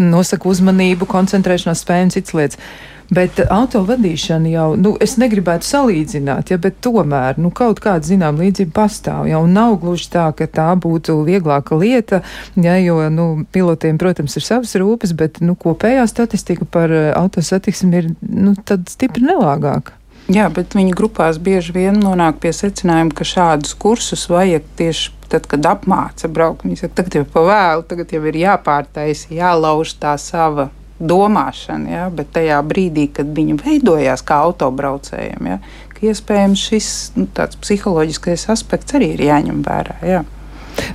[0.00, 2.62] nosaka uzmanību, koncentrēšanās spēju un citas lietas.
[3.10, 8.74] Bet autovadīšana jau, nu, es negribētu salīdzināt, ja, bet tomēr, nu, kaut kāda, zinām, līdzība
[8.74, 9.28] pastāv.
[9.30, 12.22] Jau nav gluži tā, ka tā būtu vieglāka lieta,
[12.58, 18.02] ja, jo, nu, pilotiem, protams, ir savas rūpes, bet, nu, kopējā statistika par eh, autosatiksmi
[18.02, 18.56] ir, nu,
[18.90, 19.94] stipri nelāgāka.
[20.26, 25.46] Jā, bet viņi grupās bieži vien nonāk pie secinājuma, ka šādus kursus vajag tieši tad,
[25.46, 26.64] kad apmāca braukt.
[26.66, 32.04] Viņi saka, tagad jau ir pavēlu, tagad jau ir jāpārtaisa, jālauž tā sava domāšana, ja,
[32.12, 35.58] bet tajā brīdī, kad viņi veidojās kā autobraucējiem, ja,
[35.92, 37.28] ka iespējams šis nu,
[37.60, 40.00] psiholoģiskais aspekts arī ir jāņem vērā.
[40.06, 40.24] Ja.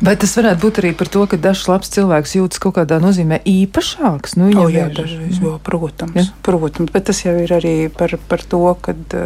[0.02, 3.42] Vai tas varētu būt arī par to, ka dažs labs cilvēks jūtas kaut kādā nozīmē
[3.50, 4.36] īpašāks?
[4.38, 6.26] Nu, o, jā, dažreiz, jo, protams, ja?
[6.46, 9.18] protams, bet tas jau ir arī par, par to, kad,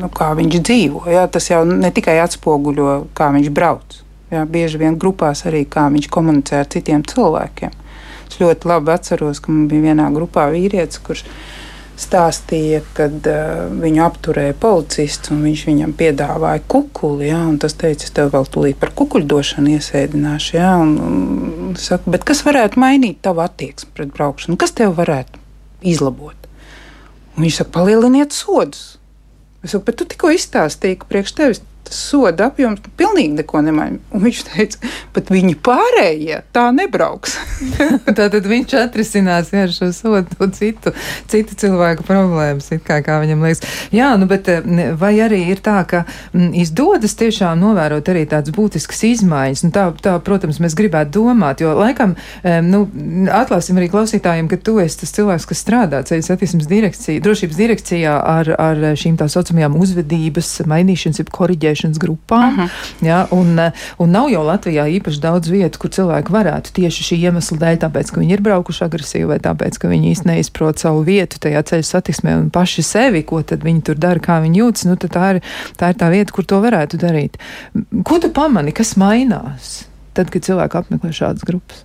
[0.00, 1.04] nu, kā viņš dzīvo.
[1.12, 4.00] Jā, tas jau ne tikai atspoguļo, kā viņš brauc.
[4.32, 7.83] Jā, bieži vien grupās arī kā viņš komunicē ar citiem cilvēkiem.
[8.42, 11.24] Ļoti labi atceros, ka man bija vienā grupā vīrietis, kurš
[12.00, 17.28] stāstīja, kad uh, viņu apturēja policists un viņš viņam piedāvāja kukuli.
[17.28, 20.56] Ja, tas teica, es tev vēl tūlīt par kukuļdošanu iesēdināšu.
[20.58, 24.58] Ja, un, un, saku, kas varētu mainīt tavu attieksmi pret braukšanu?
[24.58, 25.38] Kas tev varētu
[25.86, 26.50] izlabot?
[27.34, 28.96] Un viņš saka, palieliniet sodus.
[29.62, 34.00] Es saku, bet tu tikko izstāstīji, ka priekš tevis tas soda apjoms pilnīgi neko nemaina.
[34.14, 37.36] Un viņš teica, bet viņi pārējie tā nebrauks.
[38.18, 40.94] Tātad viņš atrisinās jā, šo sodu citu,
[41.30, 43.62] citu cilvēku problēmas, kā, kā viņam liekas.
[43.94, 44.48] Jā, nu, bet
[45.00, 49.64] vai arī ir tā, ka m, izdodas tiešām novērot arī tādas būtiskas izmaiņas?
[49.66, 52.16] Nu, tā, tā, protams, mēs gribētu domāt, jo laikam,
[52.64, 52.84] nu,
[53.34, 58.16] atklāsim arī klausītājiem, ka tu esi tas cilvēks, kas strādā ceļu satiksmes direkcija, drošības direkcijā
[58.34, 62.56] ar, ar šīm tā saucamajām uzvedības mainīšanas, jeb koriģēšanas ārstēšanas grupām.
[62.56, 62.70] -huh.
[63.02, 63.58] ja, un,
[63.98, 68.10] un nav jau Latvijā īpaši daudz vietu, kur cilvēki varētu tieši šī iemesla dēļ, tāpēc,
[68.12, 71.82] ka viņi ir braukuši agresīvi vai tāpēc, ka viņi īsti neizprot savu vietu tajā ceļu
[71.82, 74.84] satiksmē un paši sevi, ko tad viņi tur dara, kā viņi jūtas.
[74.84, 75.42] Nu, tā, ir,
[75.76, 77.38] tā ir tā vieta, kur to varētu darīt.
[78.04, 79.84] Ko tu pamani, kas mainās
[80.14, 81.84] tad, kad cilvēki apmeklē šādas grupas?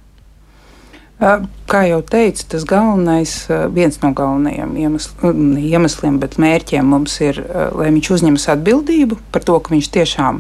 [1.20, 3.34] Kā jau teicu, tas galvenais,
[3.76, 7.42] viens no galvenajiem iemesliem, iemesliem bet mērķiem mums ir,
[7.76, 10.40] lai viņš uzņemas atbildību par to, ka viņš tiešām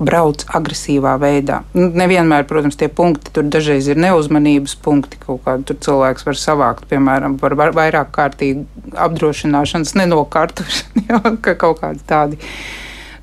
[0.00, 1.60] brauc agresīvā veidā.
[1.76, 7.36] Nevienmēr, protams, tie punkti tur dažreiz ir neuzmanības punkti, kaut kādu cilvēks var savākt, piemēram,
[7.40, 8.64] par vairāk kārtīgu
[8.96, 12.40] apdrošināšanas nenokārtošanu, ja, ka kaut kādi tādi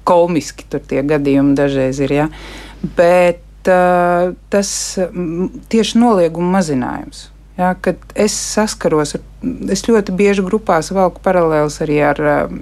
[0.07, 2.13] komiski tur tie gadījumi dažreiz ir.
[2.21, 2.29] Ja.
[2.95, 4.69] Bet uh, tas
[5.71, 7.27] tieši nolieguma mazinājums.
[7.57, 9.23] Ja, kad es saskaros ar,
[9.73, 12.57] es ļoti bieži grupās valku paralēlus arī ar uh,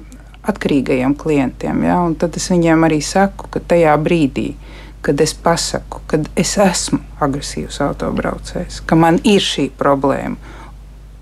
[0.48, 1.84] atkarīgajiem klientiem.
[1.88, 2.00] Ja?
[2.20, 4.54] Tad es viņiem arī saku, ka tajā brīdī,
[5.06, 10.56] kad es pasaku, ka es esmu agresīvs autobraucējs, ka man ir šī problēma,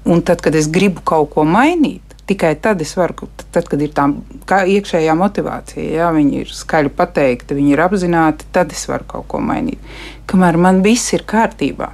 [0.07, 3.91] un tad, kad es gribu kaut ko mainīt, tikai tad es varu, tad, kad ir
[3.93, 9.27] tā iekšējā motivācija, ja viņi ir skaļi pateikti, viņi ir apzināti, tad es varu kaut
[9.31, 9.81] ko mainīt.
[10.29, 11.89] Kamēr man viss ir kārtībā,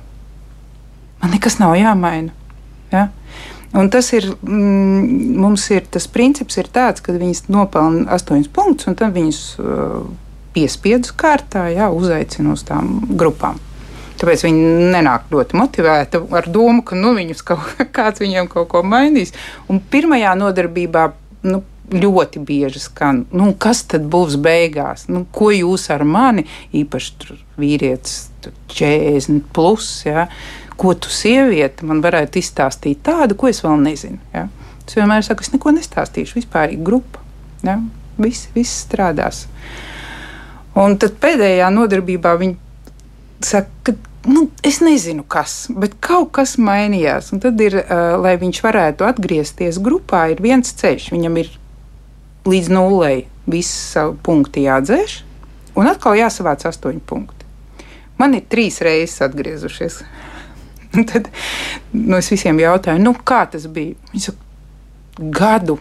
[1.21, 2.35] man nekas nav jāmaina.
[2.93, 3.07] Ja?
[3.77, 8.89] Un tas ir, mm, mums ir tas princips, ir tāds, ka viņas nopelna astoņus punktus,
[8.89, 10.07] un tad viņas uh,
[10.55, 13.59] piespiedu kārtā jā, uzaicina uz tām grupām.
[14.19, 17.13] Tāpēc viņi nenāk ļoti motivēti ar domu, ka nu,
[17.47, 19.31] kaut, kāds viņiem kaut ko mainīs.
[19.71, 21.09] Un pirmajā nodarbībā
[21.47, 25.07] nu, ļoti bieži skan, nu, kas tad būs beigās?
[25.09, 28.27] Nu, ko jūs ar mani, īpaši vīrietis,
[28.69, 30.27] 40 plus, ja,
[30.79, 34.19] ko tu sieviete man varētu izstāstīt tādu, ko es vēl nezinu.
[34.35, 34.47] Ja?
[34.85, 37.23] Es vienmēr saku, es neko nestāstīšu, vispār ir grupa.
[37.65, 37.79] Ja?
[38.19, 39.45] Viss, viss strādās.
[40.79, 42.55] Un tad pēdējā nodarbībā viņi
[43.43, 47.33] saka, ka nu, es nezinu, kas, bet kaut kas mainījās.
[47.35, 51.09] Un tad, ir, uh, lai viņš varētu atgriezties grupā, ir viens ceļš.
[51.15, 51.51] Viņam ir
[52.49, 55.19] līdz nulei visi punkti jādzēš,
[55.79, 57.47] un atkal jāsavāc astoņi punkti.
[58.19, 60.01] Man ir trīs reizes atgriezušies.
[60.97, 61.29] Un tad
[61.93, 63.95] nu, es visiem jautāju, nu, kā tas bija.
[64.11, 64.49] Viņi saka,
[65.39, 65.77] gadu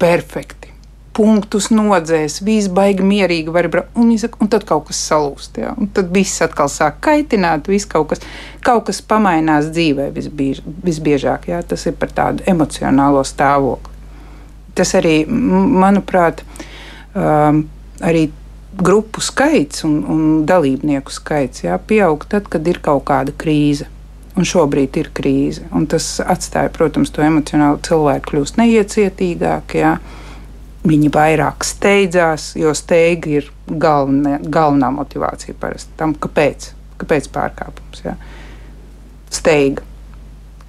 [0.00, 0.75] perfekti.
[1.16, 3.94] Punktus nodzēs, viss baigi mierīgi var būt.
[3.96, 5.56] Un, saka, un tad kaut kas salūst.
[5.62, 5.72] Ja?
[5.80, 8.24] Un tad viss atkal sāk kaitināt, viss kaut kas,
[8.66, 11.48] kaut kas pamainās dzīvē visbiež, visbiežāk.
[11.52, 11.62] Ja?
[11.64, 13.94] Tas ir par tādu emocionālo stāvokli.
[14.76, 16.42] Tas arī, manuprāt,
[17.16, 17.62] um,
[18.04, 18.26] arī
[18.76, 23.88] grupu skaits un, un dalībnieku skaits jā, pieaug tad, kad ir kaut kāda krīze.
[24.36, 25.64] Un šobrīd ir krīze.
[25.88, 29.80] Tas atstāja, protams, to emocionāli cilvēku kļūst neiecietīgāki.
[29.80, 29.94] Ja?
[30.86, 36.70] Viņi vairāk steidzās, jo steiga ir galvenā, galvenā motivācija parasti tam, kāpēc,
[37.00, 38.04] kāpēc pārkāpums.
[38.04, 38.14] Ja?
[39.34, 39.82] Steiga.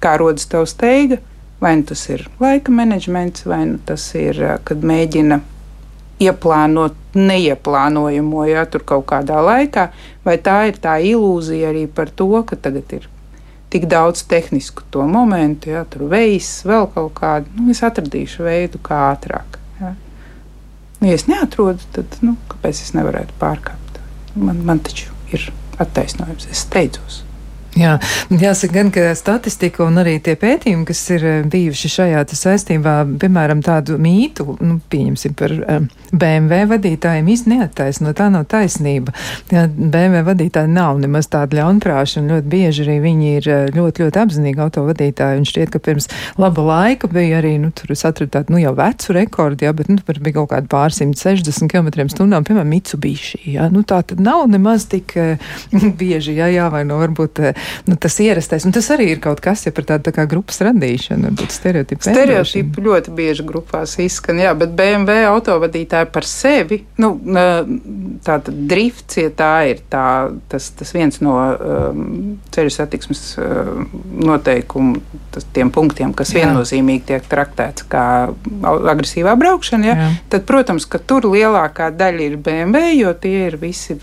[0.02, 1.20] Kā rodas tev steiga?
[1.62, 5.40] Vai nu tas ir laika menedžments, vai nu tas ir, kad mēģina
[6.22, 9.88] ieplānot neieplānojamo, ja tur kaut kādā laikā,
[10.26, 13.08] vai tā ir tā ilūzija arī par to, ka tagad ir
[13.70, 17.52] tik daudz tehnisku to momentu, ja tur veids, vēl kaut kādu.
[17.58, 19.57] Nu, es atradīšu veidu, kā ātrāk.
[20.98, 24.00] Nu, ja es neatrodu, tad nu, kāpēc es nevarētu pārkāpt?
[24.34, 27.22] Man, man taču ir attaisnojums, es steidzos.
[27.78, 27.92] Jā,
[28.32, 33.60] jāsaka gan, ka statistika un arī tie pētījumi, kas ir eh, bijuši šajā saistībā, piemēram,
[33.62, 39.14] tādu mītu, nu, pieņemsim par eh, BMW vadītājiem, īsti neattaisno, tā nav taisnība.
[39.54, 44.06] Jā, BMW vadītāji nav nemaz tādi ļaunprāši, un ļoti bieži arī viņi ir eh, ļoti,
[44.06, 46.10] ļoti apzinīgi autovadītāji, un šķiet, ka pirms
[46.40, 49.92] laba laika bija arī, nu, tur es atradu tādu, nu, jau vecu rekordu, jā, bet,
[49.92, 54.18] nu, tur bija kaut kādi pārsimt 60 km stundām, piemēram, Mitsubishi, jā, nu, tā tad
[54.24, 55.14] nav nemaz tik
[56.02, 58.66] bieži, jā, jā, vai no varbūt uh, nu, tas ierastais.
[58.68, 62.06] Un tas arī ir kaut kas, ja par tādu tā kā grupas radīšanu, varbūt stereotipu.
[62.08, 67.12] Stereotipi ļoti bieži grupās izskan, jā, bet BMW autovadītāji par sevi, nu,
[68.24, 70.06] tāda drifts, ja tā ir tā,
[70.50, 73.86] tas, tas viens no um, ceļu satiksmes um,
[74.28, 75.02] noteikumu,
[75.34, 76.44] tas, tiem punktiem, kas jā.
[76.44, 78.04] viennozīmīgi tiek traktēts kā
[78.62, 80.10] agresīvā braukšana, ja, jā.
[80.34, 83.98] tad, protams, ka tur lielākā daļa ir BMW, jo tie ir visi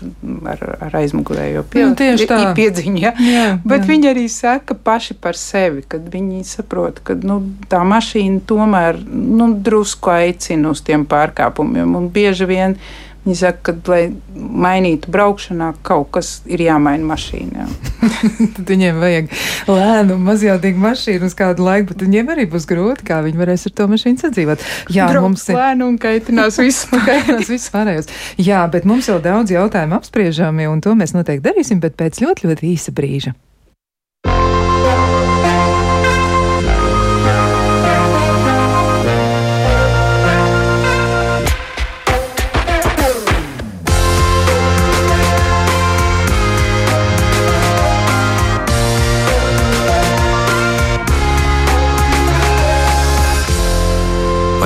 [0.48, 3.02] ar, ar aizmugurējo pie, nu, piedziņu.
[3.02, 3.12] Ja.
[3.20, 3.88] Jā, Bet jā.
[3.92, 7.40] viņi arī saka paši par sevi, kad viņi saprot, ka nu,
[7.70, 11.96] tā mašīna tomēr nu, drusku aicina uz tiem pārkāpumiem.
[11.98, 12.78] Un bieži vien
[13.26, 14.02] Viņi saka, ka, lai
[14.36, 17.64] mainītu braukšanā, kaut kas ir jāmaina mašīnā.
[18.54, 19.32] Tad viņiem vajag
[19.66, 23.74] lēnu, mazjautīgu mašīnu uz kādu laiku, bet viņiem arī būs grūti, kā viņi varēs ar
[23.80, 24.62] to mašīnu sadzīvot.
[24.94, 26.86] Jā, Brauc mums ir lēnu un kaitinās viss.
[27.08, 28.12] kaitinās viss pārējos.
[28.38, 32.46] Jā, bet mums vēl daudz jautājumu apspriežami, un to mēs noteikti darīsim, bet pēc ļoti,
[32.46, 33.34] ļoti īsa brīža.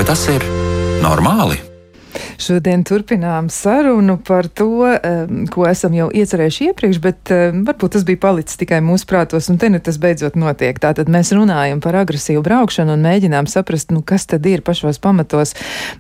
[0.01, 0.41] Vai tas ir
[1.05, 1.70] normāli?
[2.41, 4.87] Šodien turpinām sarunu par to,
[5.53, 7.33] ko esam jau iecerējuši iepriekš, bet
[7.67, 10.79] varbūt tas bija palicis tikai mūsu prātos, un te nu tas beidzot notiek.
[10.81, 15.53] Tātad mēs runājam par agresīvu braukšanu un mēģinām saprast, nu, kas tad ir pašos pamatos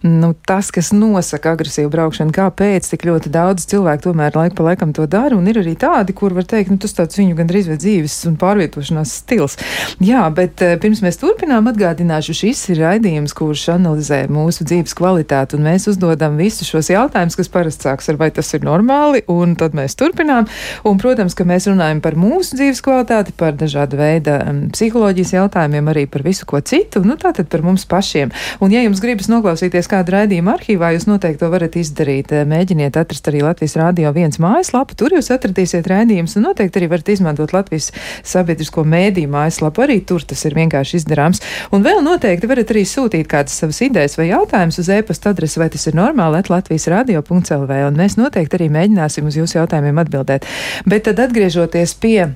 [0.07, 4.95] nu, tas, kas nosaka agresīvu braukšanu, kāpēc tik ļoti daudz cilvēku tomēr laik pa laikam
[4.97, 7.77] to dara, un ir arī tādi, kur var teikt, nu, tas tāds viņu gandrīz vai
[7.81, 9.59] dzīves un pārvietošanās stils.
[10.01, 15.69] Jā, bet pirms mēs turpinām atgādināšu, šis ir raidījums, kurš analizē mūsu dzīves kvalitāti, un
[15.69, 19.75] mēs uzdodam visus šos jautājumus, kas parasti sāks ar vai tas ir normāli, un tad
[19.77, 20.47] mēs turpinām.
[20.87, 24.37] Un, protams, ka mēs runājam par mūsu dzīves kvalitāti, par dažādu veidu
[24.75, 28.33] psiholoģijas jautājumiem, arī par visu ko citu, nu tātad par mums pašiem.
[28.61, 32.35] Un, ja jums gribas noklausīties kādu raidījumu arhīvā, jūs noteikti to varat izdarīt.
[32.51, 37.13] Mēģiniet atrast arī Latvijas Rādio viens mājaslapu, tur jūs atradīsiet raidījumus, un noteikti arī varat
[37.15, 37.91] izmantot Latvijas
[38.27, 41.43] sabiedrisko mēdīju mājaslapu, arī tur tas ir vienkārši izdarāms.
[41.75, 45.71] Un vēl noteikti varat arī sūtīt kādas savas idejas vai jautājumus uz e-pasta adresi, vai
[45.73, 50.47] tas ir normāli, Latvijas radio.lv, un mēs noteikti arī mēģināsim uz jūsu jautājumiem atbildēt.
[50.89, 52.31] Bet tad atgriežoties pie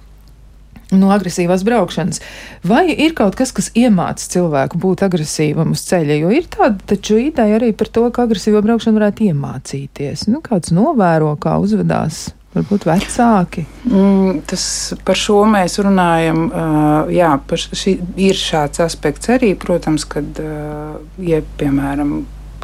[0.92, 2.20] no agresīvās braukšanas.
[2.66, 6.20] Vai ir kaut kas, kas iemāca cilvēku būt agresīvam uz ceļa?
[6.20, 10.29] Jo ir tāda taču ideja arī par to, ka agresīvo braukšanu varētu iemācīties.
[10.31, 12.29] Nu, kāds novēro, kā uzvedās.
[12.55, 13.64] Varbūt vecāki.
[13.88, 14.64] Mm, tas
[15.03, 16.44] par šo mēs runājam.
[16.47, 17.97] Uh, jā, šī,
[18.29, 22.20] ir šāds aspekts arī, protams, kad, uh, ja, piemēram,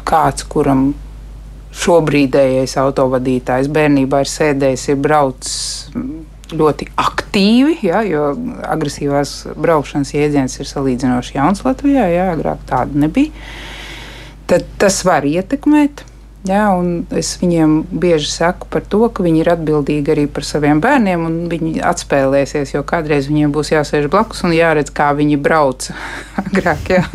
[0.07, 0.93] kāds, kuram
[1.71, 5.55] šobrīdējais autovadītājs bērnībā ir sēdējis, ir braucis
[6.51, 8.31] ļoti aktīvi, ja, jo
[8.67, 13.31] agresīvās braukšanas jēdziens ir salīdzinoši jauns Latvijā, ja agrāk tāda nebija.
[14.51, 16.03] Tad tas var ietekmēt.
[16.49, 16.71] Ja,
[17.13, 21.35] es viņiem bieži saku par to, ka viņi ir atbildīgi arī par saviem bērniem, un
[21.51, 25.91] viņi atspēlēsies, jo kādreiz viņiem būs jāsēž blakus un jāredz, kā viņi brauc
[26.41, 27.05] agrāk ja,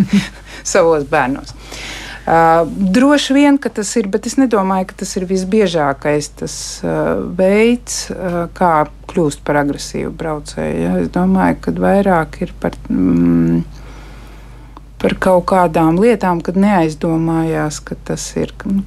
[0.62, 1.50] savos bērnos.
[1.50, 7.22] Uh, droši vien, ka tas ir, bet es nedomāju, ka tas ir visbiežākais tas uh,
[7.38, 10.80] veids, uh, kā kļūst par agresīvu braucēju.
[10.82, 10.96] Ja?
[11.04, 13.62] Es domāju, ka vairāk ir par, mm,
[15.02, 18.54] par kaut kādām lietām, kad neaizdomājās, ka tas ir.
[18.66, 18.82] Nu,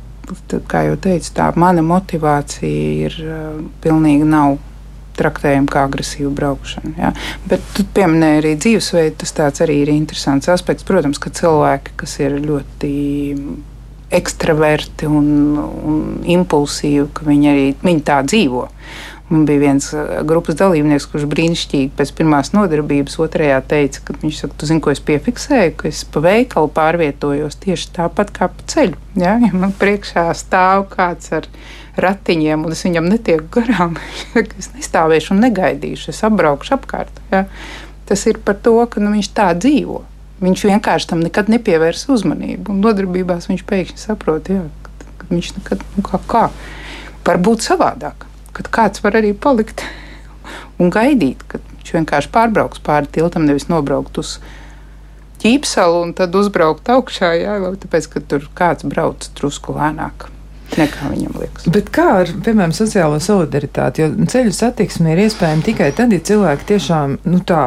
[0.52, 4.60] tad, kā jau teicu, tā mana motivācija ir uh, pilnīgi nav
[5.20, 6.94] traktējam kā agresīvu braukšanu.
[7.00, 7.12] Ja?
[7.50, 10.88] Bet tu pieminēji arī dzīvesveidu, tas arī ir interesants aspekts.
[10.88, 12.94] Protams, ka cilvēki, kas ir ļoti
[14.10, 15.30] ekstraverti un,
[15.60, 18.66] un impulsīvi, ka viņi arī viņi tā dzīvo.
[19.30, 19.92] Man bija viens
[20.26, 24.90] grupas dalībnieks, kurš brīnišķīgi pēc pirmās nodarbības otrajā teica, ka viņš saka, tu zini, ko
[24.90, 28.98] es piefiksēju, ka es pa veikalu pārvietojos tieši tāpat kā pa ceļu.
[29.22, 31.46] Ja, ja man priekšā stāv kāds ar
[32.04, 33.98] ratiņiem, un es viņam netieku garām.
[34.60, 37.22] es nestāvēšu un negaidīšu, es apbraukšu apkārt.
[37.34, 37.46] Ja?
[38.10, 40.02] Tas ir par to, ka nu, viņš tā dzīvo.
[40.40, 42.72] Viņš vienkārši tam nekad nepievērs uzmanību.
[42.74, 46.46] Un nodarbībās viņš pēkšņi saprot, jā, ka, ka viņš nekad nu, kā, kā
[47.28, 48.26] var būt savādāk.
[48.56, 49.84] Kad kāds var arī palikt
[50.82, 54.40] un gaidīt, kad viņš vienkārši pārbrauks pāri tiltam, nevis nobraukt uz
[55.44, 60.28] ķīpsalu un tad uzbraukt augšā, jā, tāpēc, ka tur kāds brauc drusku lēnāk
[60.78, 61.70] nekā viņam liekas.
[61.74, 64.04] Bet kā ar, piemēram, sociālo solidaritāti?
[64.04, 67.64] Jo ceļu satiksme ir iespējama tikai tad, ja cilvēki tiešām, nu tā,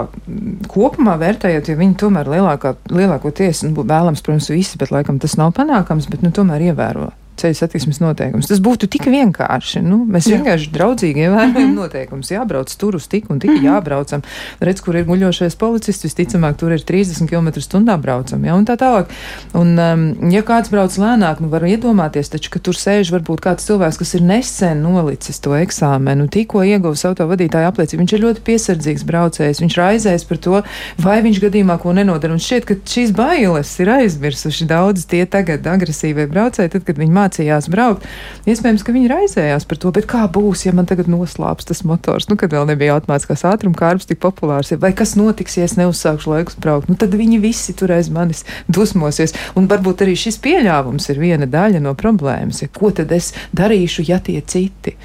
[0.72, 5.54] kopumā vērtējot, ja viņi tomēr lielākā, lielākoties, nu, vēlams, protams, visi, bet laikam tas nav
[5.58, 7.10] panākams, bet, nu, tomēr ievēro
[7.42, 8.48] ceļu satiksmes noteikumus.
[8.50, 9.82] Tas būtu tik vienkārši.
[9.84, 10.38] Nu, mēs Jā.
[10.38, 11.74] vienkārši draudzīgi ievērojam mm -hmm.
[11.76, 12.30] noteikumus.
[12.32, 13.68] Jābrauc tur uz tik un tik mm -hmm.
[13.68, 14.22] jābraucam.
[14.60, 18.44] Redz, kur ir guļošais policists, visticamāk, tur ir 30 km/h braucam.
[18.44, 19.06] Ja, un tā tālāk.
[19.54, 23.66] Un, um, ja kāds brauc lēnāk, nu var iedomāties, taču, ka tur sēž varbūt kāds
[23.66, 28.02] cilvēks, kas ir nesen nolicis to eksāmenu, tikko ieguvis autovadītāja apliecību.
[28.02, 29.60] Viņš ir ļoti piesardzīgs braucējs.
[29.60, 30.62] Viņš raizēs par to,
[30.98, 32.32] vai viņš gadījumā ko nenodara.
[32.32, 37.12] Un šķiet, ka šīs bailes ir aizmirsuši daudz tie tagad agresīvie braucēji, tad, kad viņi
[37.12, 38.04] mācās mācījās braukt.
[38.46, 42.36] Iespējams, ka viņi raizējās par to, kā būs, ja man tagad noslāps tas motors, nu,
[42.36, 46.58] kad vēl nebija automātiskās ātruma kārbs tik populārs, vai kas notiks, ja es neuzsākšu laikus
[46.58, 49.34] braukt, nu, tad viņi visi tur aiz manis dusmosies.
[49.56, 54.06] Un varbūt arī šis pieļāvums ir viena daļa no problēmas, ja ko tad es darīšu,
[54.08, 54.96] ja tie citi.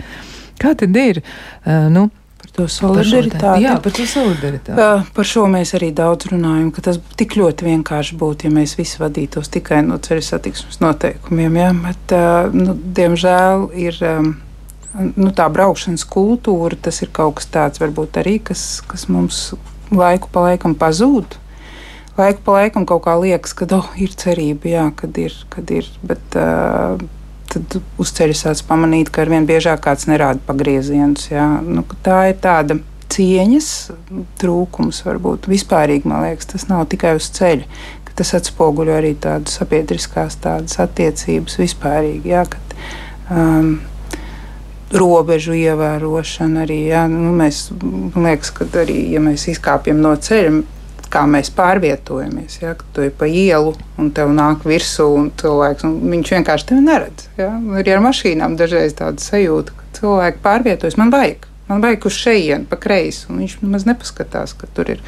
[0.58, 1.22] Kā tad ir?
[1.64, 2.08] Uh, nu,
[2.58, 3.64] to solidaritāti.
[3.66, 4.76] Jā, par to solidaritāti.
[4.78, 8.76] Uh, par šo mēs arī daudz runājam, ka tas tik ļoti vienkārši būtu, ja mēs
[8.80, 11.62] visi vadītos tikai no ceļu satiksmes noteikumiem.
[11.62, 11.72] Ja?
[11.86, 14.04] Bet, uh, nu, diemžēl ir.
[14.16, 14.36] Um,
[14.98, 19.52] Nu, tā braukšanas kultūra, tas ir kaut kas tāds, varbūt arī, kas, kas mums
[19.94, 21.36] laiku pa laikam pazūd.
[22.18, 25.92] Laiku pa laikam kaut kā liekas, ka oh, ir cerība, jā, kad ir, kad ir.
[26.02, 26.98] Bet, uh,
[27.58, 31.28] tad uz ceļa sāc pamanīt, ka arvien biežāk kāds nerāda pagriezienus.
[31.66, 32.80] Nu, tā ir tāda
[33.14, 33.70] cieņas
[34.40, 37.68] trūkums, varbūt vispārīgi, man liekas, tas nav tikai uz ceļa.
[38.18, 42.32] tas atspoguļo arī tādu sabiedriskās tādas attiecības vispārīgi.
[42.32, 42.74] Jā, kad,
[43.30, 43.76] um,
[44.94, 46.80] robežu ievērošana arī.
[46.92, 50.64] Jā, nu, mēs, man liekas, ka arī, ja mēs izkāpjam no ceļa,
[51.12, 52.60] kā mēs pārvietojamies.
[52.62, 55.08] Ja, tu ej pa ielu, un tev nāk virsū,
[55.42, 57.28] cilvēks, un viņš vienkārši tevi neredz.
[57.40, 57.52] Ja.
[57.80, 61.00] Arī ar mašīnām dažreiz tāda sajūta, ka cilvēki pārvietojas.
[61.00, 65.04] Man vajag, man vajag uz šejienu, pa kreisi, un viņš maz nepaskatās, ka tur ir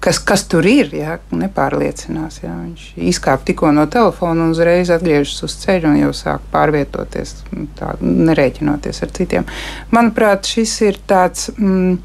[0.00, 0.90] kas, kas tur ir.
[0.96, 2.40] Jā, nepārliecinās.
[2.44, 2.54] Jā.
[2.64, 7.36] Viņš izkāpa tikko no telefona un uzreiz atgriežas uz ceļa un jau sāk pārvietoties,
[7.78, 9.48] tā, nerēķinoties ar citiem.
[9.94, 11.50] Manuprāt, šis ir tāds.
[11.58, 12.00] Mm,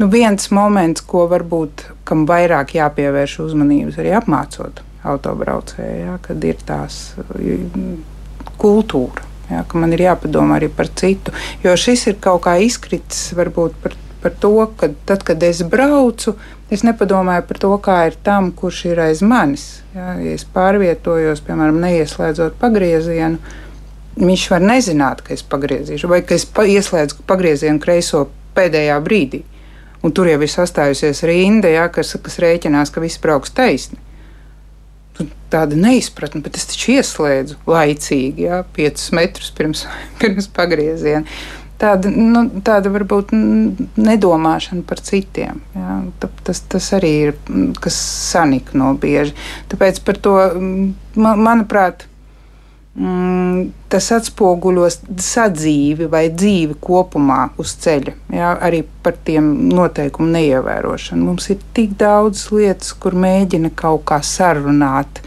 [0.00, 4.80] Nu, viens moments, ko varbūt kam vairāk jāpievērš uzmanības, arī apmācot
[5.10, 7.00] autobraucēju, ja, kad ir tās
[8.60, 11.34] kultūra, ja, man ir jāpadomā arī par citu.
[11.64, 16.36] Jo šis ir kaut kā izkritis varbūt par, par to, ka tad, kad es braucu,
[16.70, 19.80] Es nepadomāju par to, kā ir tam, kurš ir aiz manis.
[19.90, 23.40] Ja, ja es pārvietojos, piemēram, neieslēdzot pagriezienu,
[24.20, 29.42] viņš var nezināt, ka es pagriezīšu, vai ka es pa ieslēdzu pagriezienu kreiso pēdējā brīdī.
[30.00, 34.00] Un tur jau ir sastājusies rinda, ja, kas, kas rēķinās, ka viss brauks taisni.
[35.52, 39.84] Tāda neizpratne, bet es taču ieslēdzu laicīgi, ja, 5 metrus pirms,
[40.22, 41.26] pirms pagrieziena
[41.80, 45.60] tāda, nu, tāda varbūt nedomāšana par citiem.
[45.76, 45.96] Jā.
[46.44, 47.34] Tas, tas arī ir
[47.80, 47.96] kas
[48.30, 49.34] sanikno bieži.
[49.72, 52.06] Tāpēc par to, man, manuprāt,
[53.90, 58.16] tas atspoguļos sadzīvi vai dzīvi kopumā uz ceļa.
[58.34, 61.28] Jā, arī par tiem noteikumu neievērošanu.
[61.30, 65.22] Mums ir tik daudz lietas, kur mēģina kaut kā sarunāt.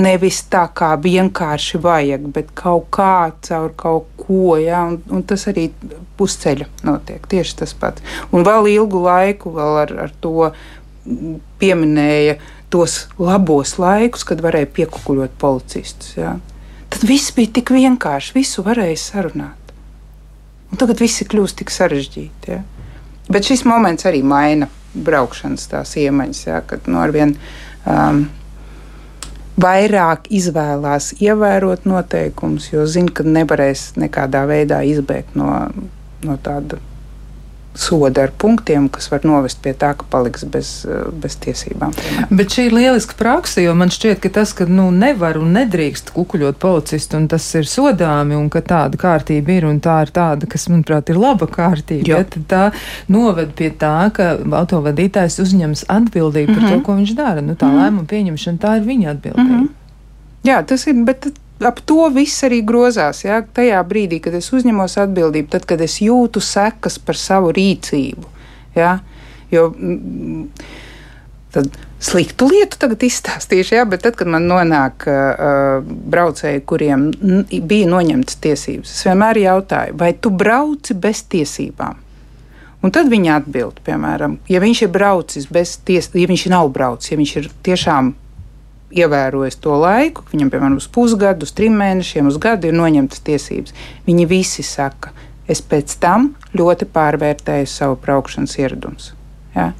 [0.00, 4.56] Nevis tā kā vienkārši vajag, bet kaut kā caur kaut ko.
[4.56, 5.68] Ja, un, un tas arī
[6.16, 8.00] pusceļa notiek tieši tas pats.
[8.32, 10.52] Un vēl ilgu laiku vēl ar, ar to
[11.60, 12.38] pieminēja
[12.70, 16.14] tos labos laikus, kad varēja piekukuļot policistus.
[16.16, 16.38] Ja.
[17.00, 19.72] Viss bija tik vienkārši, visu varēja sarunāt.
[20.70, 22.52] Un tagad viss kļūst tik sarežģīti.
[22.52, 22.60] Ja.
[23.30, 27.34] Bet šis moments arī maina braukšanas tās iemaņas, ja, kad no nu, arvien.
[27.88, 28.26] Um,
[29.60, 35.50] vairāk izvēlās ievērot noteikumus, jo zina, ka nevarēs nekādā veidā izbēgt no,
[36.24, 36.78] no tāda
[37.74, 40.70] soda ar punktiem, kas var novest pie tā, ka paliks bez,
[41.22, 41.92] bez tiesībām.
[41.94, 42.32] Piemēram.
[42.40, 46.10] Bet šī ir lieliska praksa, jo man šķiet, ka tas, ka nu, nevar un nedrīkst
[46.16, 50.50] kukuļot policistu, un tas ir sodāmi, un ka tāda kārtība ir, un tā ir tāda,
[50.50, 52.64] kas, manuprāt, ir laba kārtība, ja, tad tā
[53.08, 56.60] noved pie tā, ka autovadītājs uzņems atbildību mm -hmm.
[56.60, 56.86] par to, mhm.
[56.86, 57.40] ko viņš dara.
[57.40, 57.84] Nu, tā mm -hmm.
[57.84, 59.50] lēmuma pieņemšana, tā ir viņa atbildība.
[59.50, 59.68] Mm -hmm.
[60.44, 61.26] Jā, tas ir, bet
[61.68, 63.24] ap to viss arī grozās.
[63.24, 63.40] Ja?
[63.42, 68.26] Tajā brīdī, kad es uzņemos atbildību, tad, kad es jūtu sekas par savu rīcību.
[68.78, 68.98] Ja?
[69.50, 70.44] Jo, mm,
[71.54, 73.86] tad sliktu lietu tagad izstāstīšu, ja?
[73.88, 77.10] bet tad, kad man nonāk uh, braucēji, kuriem
[77.50, 82.06] bija noņemtas tiesības, es vienmēr jautāju, vai tu brauci bez tiesībām?
[82.80, 87.12] Un tad viņi atbild, piemēram, ja viņš ir braucis bez tiesībām, ja viņš nav braucis,
[87.12, 88.14] ja viņš ir tiešām
[88.90, 93.74] ievērojis to laiku, viņam, piemēram, uz pusgadu, uz trim mēnešiem, uz gadu ir noņemtas tiesības.
[94.06, 95.12] Viņi visi saka,
[95.50, 99.12] es pēc tam ļoti pārvērtēju savu braukšanas ieradumus.
[99.54, 99.70] Ja?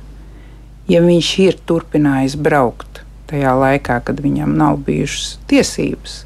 [0.91, 6.25] ja viņš ir turpinājis braukt tajā laikā, kad viņam nav bijušas tiesības,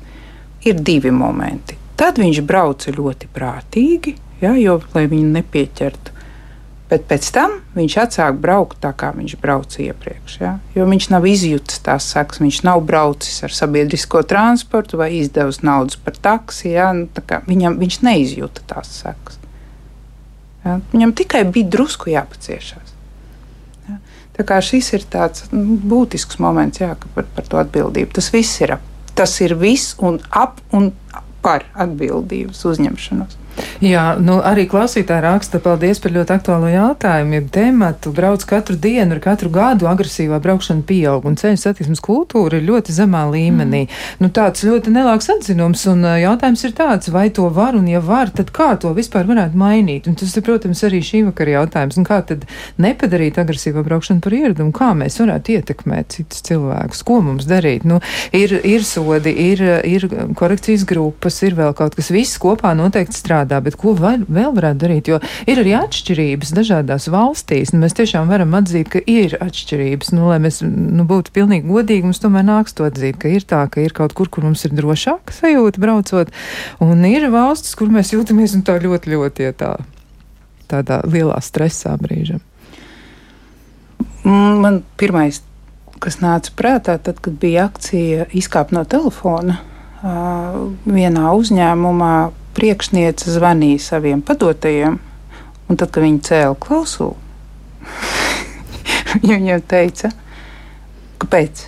[0.65, 1.77] ir divi momenti.
[2.01, 6.14] Tad viņš brauca ļoti prātīgi, ja, jo, lai viņu nepieķertu
[6.91, 10.35] Bet pēc tam viņš atsāk braukt tā, kā viņš brauca iepriekš.
[10.43, 10.53] Ja?
[10.77, 15.97] Jo viņš nav izjutis tās sekas, viņš nav braucis ar sabiedrisko transportu vai izdevis naudas
[15.97, 16.75] par taksi.
[16.75, 16.91] Ja?
[16.93, 17.09] Nu,
[17.49, 19.41] viņam, viņš neizjūta tās sekas.
[20.65, 20.77] Ja?
[20.93, 22.93] Viņam tikai bija drusku jāpaciešās.
[23.89, 23.97] Ja?
[24.37, 28.13] Tā kā šis ir tāds nu, būtisks moments, jā, par, par to atbildību.
[28.21, 28.77] Tas viss ir.
[29.15, 30.91] Tas ir viss un ap un
[31.45, 33.37] par atbildības uzņemšanos.
[33.85, 37.39] Jā, nu arī klausītāji raksta, paldies par ļoti aktuālo jautājumu.
[37.39, 42.59] Ir tematu, brauc katru dienu, ar katru gadu agresīvā braukšana pieaug, un ceļu satiksmes kultūra
[42.59, 43.85] ir ļoti zemā līmenī.
[43.85, 44.23] Mm.
[44.23, 48.33] Nu, tāds ļoti nelāks atzinums, un jautājums ir tāds, vai to var, un ja var,
[48.35, 50.09] tad kā to vispār varētu mainīt?
[50.11, 52.47] Un tas, protams, arī šī vakara jautājums, un kā tad
[52.81, 57.87] nepadarīt agresīvā braukšanu par ieradumu, kā mēs varētu ietekmēt citus cilvēkus, ko mums darīt?
[57.89, 58.01] Nu,
[58.35, 63.44] ir, ir sodi, ir, ir korekcijas grupas, ir vēl kaut kas, viss kopā noteikti strādā
[63.65, 65.11] bet ko vēl, vēl varētu darīt?
[65.11, 65.21] Jo
[65.51, 67.75] ir arī atšķirības dažādās valstīs.
[67.75, 70.13] Nu, mēs tiešām varam atzīt, ka ir atšķirības.
[70.17, 73.65] Nu, lai mēs nu, būtu pilnīgi godīgi, mums tomēr nāks to atzīt, ka ir tā,
[73.71, 76.35] ka ir kaut kur, kur mums ir drošāka sajūta braucot,
[76.85, 79.73] un ir valstis, kur mēs jūtamies nu, tā ļoti, ļoti ja tā,
[80.71, 82.43] tādā lielā stresā brīžam.
[84.25, 85.43] Man pirmais
[86.05, 89.61] kas nāca prātā, tad, kad bija akcija izkāpt no telefona.
[90.05, 92.15] Vienā uzņēmumā
[92.55, 94.99] priekšniece zvanīja saviem padotajiem,
[95.69, 97.17] un tad, kad viņi cēla klausulu,
[99.23, 100.11] viņa viņiem teica,
[101.23, 101.67] kāpēc?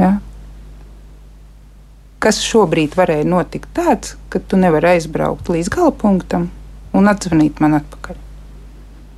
[0.00, 0.16] Ja?
[2.22, 6.48] Kas šobrīd varēja notikt tāds, ka tu nevari aizbraukt līdz galapunktam
[6.96, 8.20] un atzvanīt man atpakaļ?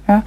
[0.08, 0.22] Ja?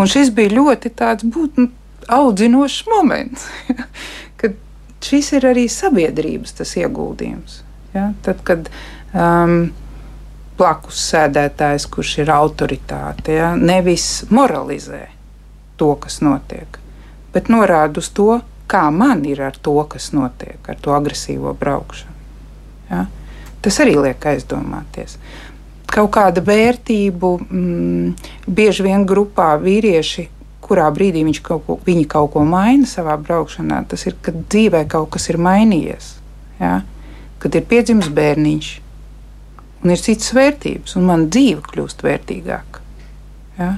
[0.00, 1.70] Un šis bija ļoti tāds būt, nu,
[2.10, 3.46] audzinošs moments,
[4.40, 4.56] kad
[5.04, 7.60] šis ir arī sabiedrības ieguldījums.
[7.94, 8.10] Ja?
[8.24, 8.70] Tad, kad
[9.14, 9.70] um,
[10.58, 13.52] blakus sēdētājs, kurš ir autoritāte, ja?
[13.56, 15.06] nevis moralizē
[15.80, 16.80] to, kas notiek,
[17.34, 18.40] bet norāda uz to,
[18.70, 22.18] kā man ir ar to, kas notiek, ar to agresīvo braukšanu.
[22.90, 23.06] Ja?
[23.60, 25.16] Tas arī liek aizdomāties.
[25.90, 30.28] Kaut kāda vērtība, mm, bieži vien grupā vīrieši
[30.70, 34.84] kurā brīdī viņš kaut ko, viņi kaut ko maina savā braukšanā, tas ir, kad dzīvē
[34.90, 36.12] kaut kas ir mainījies.
[36.60, 36.80] Ja?
[37.42, 38.68] Kad ir piedzimis bērniņš,
[39.84, 42.82] un ir citas vērtības, un man dzīve kļūst vērtīgāka.
[43.58, 43.76] Ja?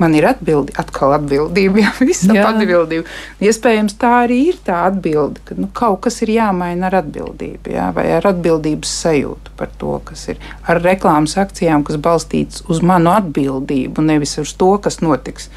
[0.00, 3.04] Man ir atbildi, atkal atbildība, ja visam atbildība.
[3.44, 7.90] Iespējams, tā arī ir tā atbilde, ka nu, kaut kas ir jāmaina ar atbildību, ja?
[7.94, 10.42] vai ar atbildības sajūtu par to, kas ir.
[10.66, 15.48] Ar reklāmas akcijām, kas balstītas uz manu atbildību, nevis uz to, kas notiks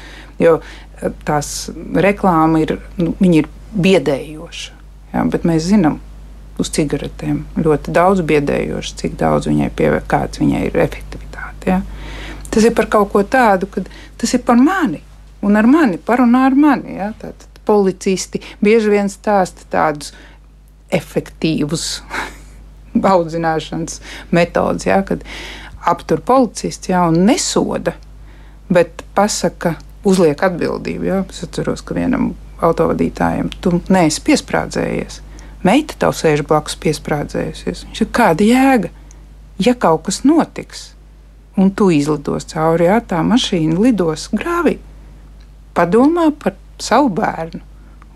[0.42, 4.74] Jo eh, tās reklāma ir, nu, ir biedējoša.
[5.14, 6.00] Ja, bet mēs zinām,
[6.62, 11.68] uz cigaretēm ļoti daudz biedējoša, cik daudz viņai pievērt, kāds viņai ir efektivitāte.
[11.68, 11.82] Ja.
[12.50, 13.84] Tas ir par kaut ko tādu, ka
[14.16, 15.02] tas ir par mani
[15.44, 16.96] un ar mani, parunā ar mani.
[16.96, 17.10] Ja.
[17.20, 20.14] Tātad policisti bieži vien stāsta tādus
[20.94, 21.86] efektīvus
[23.14, 24.00] audzināšanas
[24.34, 25.24] metodus, ja, kad
[25.86, 27.94] aptur policists ja, un nesoda,
[28.72, 29.76] bet pasaka,
[30.06, 31.06] uzliek atbildību.
[31.06, 31.22] Ja?
[31.30, 32.32] Es atceros, ka vienam
[32.64, 35.20] autovadītājam tu neesi piesprādzējies.
[35.66, 37.86] Meita tev sēž blakus piesprādzējusies.
[37.88, 38.92] Viņš ir kāda jēga,
[39.62, 40.90] ja kaut kas notiks,
[41.58, 44.76] un tu izlidos cauri, ja tā mašīna lidos grāvī.
[45.76, 47.62] Padomā par savu bērnu.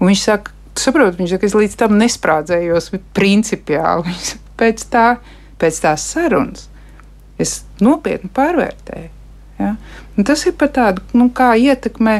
[0.01, 4.15] Un viņš saka, saprot, viņš saka, es līdz tam nesprādzējos principiāli.
[4.61, 5.07] Pēc, tā,
[5.57, 6.67] pēc tās sarunas
[7.41, 9.09] es nopietni pārvērtēju.
[9.57, 9.71] Ja?
[10.17, 12.19] Un tas ir par tādu, nu, kā ietekmē,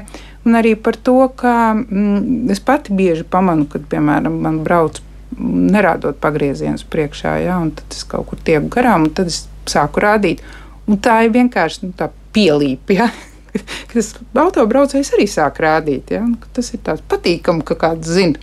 [0.49, 5.03] un arī par to, kā mm, es pati bieži pamanu, kad, piemēram, man brauc
[5.41, 10.03] nerādot pagriezienus priekšā, ja, un tad es kaut kur tieku garām, un tad es sāku
[10.05, 10.43] rādīt.
[10.91, 12.97] Un tā ir vienkārši nu, pielīpa.
[12.97, 13.11] Ja.
[13.91, 16.13] Tas autobraucējs arī sāk rādīt.
[16.15, 16.23] Ja,
[16.55, 18.39] tas ir tāds patīkami, ka kāds zina.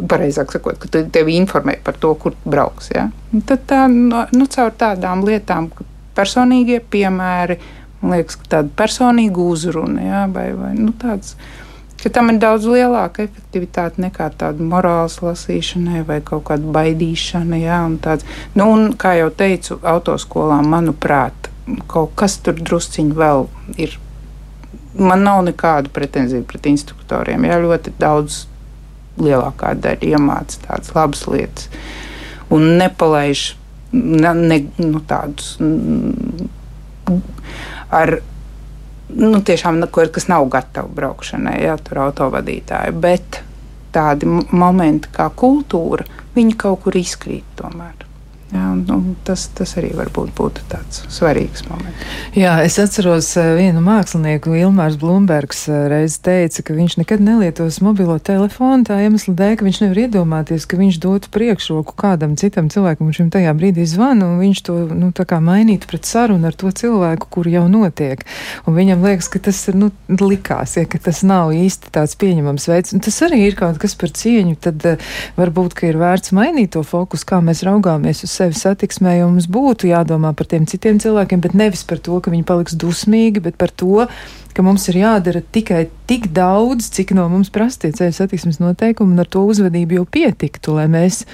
[0.00, 2.88] Pareizāk sakot, ka tevi informē par to, kur brauks.
[2.94, 3.10] Ja.
[3.36, 5.68] Un tad tā, nu, nu, caur tādām lietām,
[6.16, 7.58] personīgie piemēri,
[8.00, 11.34] Man liekas, ka tāda personīga uzruna, jā, vai, vai nu, tāds,
[12.02, 17.60] ka tam ir daudz lielāka efektivitāte nekā tāda morāls lasīšana vai kaut kāda baidīšana.
[17.60, 21.50] Jā, un tāds, nu, un, kā jau teicu, autoskolā, manuprāt,
[21.90, 23.48] kaut kas tur drusciņi vēl
[23.80, 23.98] ir.
[24.98, 27.44] Man nav nekādu pretenziju pret instruktoriem.
[27.46, 28.44] Jā, ļoti daudz
[29.20, 31.68] lielākā daļa iemācīja tādas labas lietas
[32.50, 33.44] un nepalaiž
[33.92, 35.54] ne, ne, nu, tādus
[37.90, 38.18] ar
[39.14, 39.80] nu, tiešām
[40.14, 42.94] kas nav gatavi braukšanai, ja tur autovadītāji.
[43.00, 43.40] Bet
[43.94, 46.06] tādi momenti kā kultūra,
[46.36, 48.09] viņi kaut kur izkrīt tomēr.
[48.50, 52.06] Jā, nu, tas, tas arī varbūt būtu tāds svarīgs moments.
[52.34, 57.78] Jā, es atceros eh, vienu mākslinieku, Ilmārs Blūmbergs, eh, reiz teica, ka viņš nekad nelietos
[57.84, 62.66] mobilo telefonu tā iemesla dēļ, ka viņš nevar iedomāties, ka viņš dotu priekšroku kādam citam
[62.74, 66.50] cilvēkam, kurš viņam tajā brīdī zvana, un viņš to, nu, tā kā mainītu pret sarunu
[66.50, 68.26] ar to cilvēku, kur jau notiek.
[68.66, 72.66] Un viņam liekas, ka tas ir, nu, likās, ja, ka tas nav īsti tāds pieņemams
[72.72, 72.98] veids.
[72.98, 76.74] Un tas arī ir kaut kas par cieņu, tad uh, varbūt, ka ir vērts mainīt
[76.74, 80.98] to fokus, kā mēs raugāmies uz sevi satiksmē, jo mums būtu jādomā par tiem citiem
[81.02, 84.06] cilvēkiem, bet nevis par to, ka viņi paliks dusmīgi, bet par to,
[84.56, 89.24] ka mums ir jādara tikai tik daudz, cik no mums prastie ceļu satiksmes noteikumi, un
[89.24, 91.24] ar to uzvedību jau pietiktu, lai mēs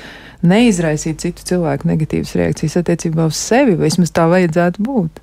[0.46, 5.22] neizraisītu citu cilvēku negatīvas reakcijas attiecībā uz sevi, vismaz tā vajadzētu būt.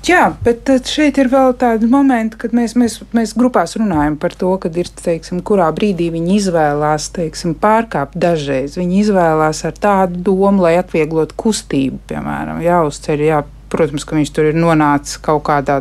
[0.00, 4.54] Jā, bet šeit ir vēl tādi momenti, kad mēs, mēs, mēs grupās runājam par to,
[4.62, 8.78] kad ir, teiksim, kurā brīdī viņi izvēlās teiksim, pārkāpt dažreiz.
[8.80, 14.50] Viņi izvēlās ar tādu domu, lai atvieglotu kustību, piemēram, jāuzceļ, jā, protams, ka viņš tur
[14.50, 15.78] ir nonācis kaut kādā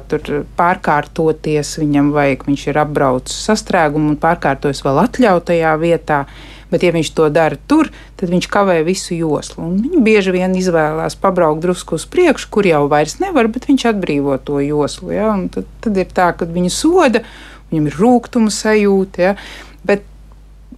[0.60, 6.26] pārkārtoties, viņam vajag, viņš ir apbraucis sastrēgumu un pārkārtojas vēl atļautajā vietā.
[6.70, 7.90] Bet, ja viņš to dara tur,
[8.20, 9.64] tad viņš kavē visu joslu.
[9.66, 13.88] Un viņi bieži vien izvēlās pabraukt drusku uz priekšu, kur jau vairs nevar, bet viņš
[13.90, 15.14] atbrīvo to joslu.
[15.16, 15.32] Ja?
[15.56, 17.24] Tad, tad ir tā, ka viņu soda,
[17.72, 19.32] viņam ir rūkuma sajūta.
[19.32, 19.34] Ja?
[19.82, 20.06] Bet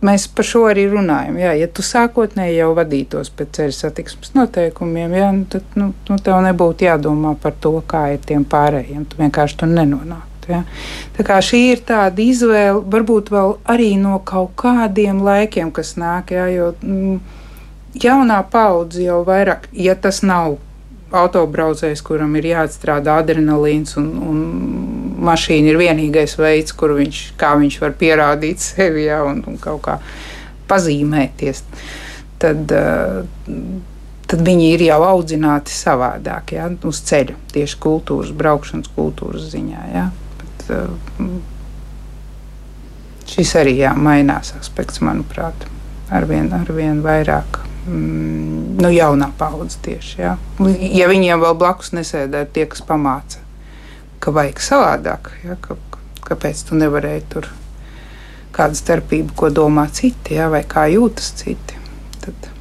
[0.05, 1.37] mēs par šo arī runājam.
[1.41, 6.19] Jā, ja tu sākotnēji jau vadītos pēc ceļu satiksmes noteikumiem, jā, nu, tad nu, nu,
[6.23, 9.05] tev nebūtu jādomā par to, kā ir tiem pārējiem.
[9.11, 10.30] Tu vienkārši tur nenonāktu.
[10.51, 10.63] Ja?
[11.17, 16.33] Tā kā šī ir tāda izvēle, varbūt vēl arī no kaut kādiem laikiem, kas nāk,
[16.35, 17.21] jā, jo mm,
[18.03, 20.59] jaunā paudze jau vairāk, ja tas nav
[21.11, 24.41] autobraucējs, kuram ir jāatstrādā adrenalīns un, un
[25.27, 29.97] mašīna ir vienīgais veids, kur viņš, viņš var pierādīt sevi ja, un, un kaut kā
[30.71, 31.63] pazīmēties.
[32.41, 33.21] Tad, uh,
[34.31, 39.83] tad viņi ir jau audzināti savādāk, ja, uz ceļa, tieši kultūras, braukšanas kultūras ziņā.
[39.93, 40.07] Ja.
[40.71, 41.39] Uh,
[43.31, 45.65] šis arī jā, mainās aspekts, manuprāt,
[46.13, 50.21] arvien, arvien vairāk mm, nu, jaunā paudze tieši.
[50.21, 50.35] Ja?
[50.81, 53.41] ja viņiem vēl blakus nesēdē tie, kas pamāca,
[54.23, 55.57] ka vajag savādāk, ja?
[55.63, 55.79] ka,
[56.27, 57.51] kāpēc tu nevarēji tur
[58.55, 60.49] kādu starpību, ko domā citi, ja?
[60.51, 61.79] vai kā jūtas citi,
[62.23, 62.51] tad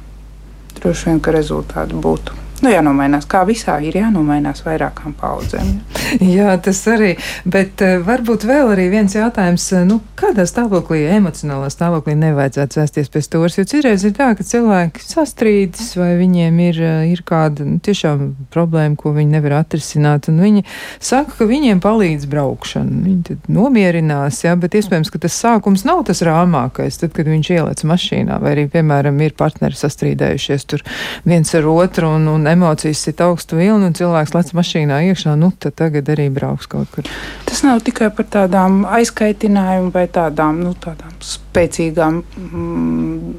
[0.79, 5.79] droši vien, ka rezultāti būtu Nu, jānomainās, kā visā ir jānomainās vairākām paudzēm.
[6.21, 7.15] Jā, tas arī,
[7.49, 13.09] bet uh, varbūt vēl arī viens jautājums, uh, nu, kādā stāvoklī, emocionālā stāvoklī nevajadzētu sēsties
[13.09, 17.65] pie stūres, jo citreiz ir tā, ka cilvēki sastrīdas vai viņiem ir, uh, ir kāda
[17.65, 20.61] nu, tiešām problēma, ko viņi nevar atrisināt, un viņi
[21.01, 23.01] saka, ka viņiem palīdz braukšana.
[23.07, 27.51] Viņi tad nomierinās, jā, bet iespējams, ka tas sākums nav tas rāmākais, tad, kad viņš
[27.57, 30.85] ielec mašīnā, vai arī, piemēram, ir partneri sastrīdējušies tur
[31.25, 35.51] viens ar otru un, un emocijas ir augstu vilni un cilvēks lec mašīnā iekšā, nu
[35.51, 37.07] tad tagad arī brauks kaut kur.
[37.47, 43.31] Tas nav tikai par tādām aizkaitinājumu vai tādām, nu, tādām spēcīgām mm,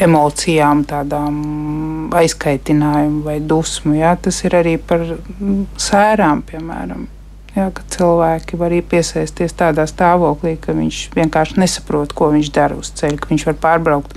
[0.00, 3.94] emocijām, tādām aizkaitinājumu vai dusmu.
[3.98, 4.16] Jā.
[4.22, 7.06] Tas ir arī par mm, sērām, piemēram.
[7.56, 12.92] Jā, ka cilvēki var piesaisties tādā stāvoklī, ka viņš vienkārši nesaprot, ko viņš dara uz
[12.98, 14.14] ceļa, ka viņš var pārbraukt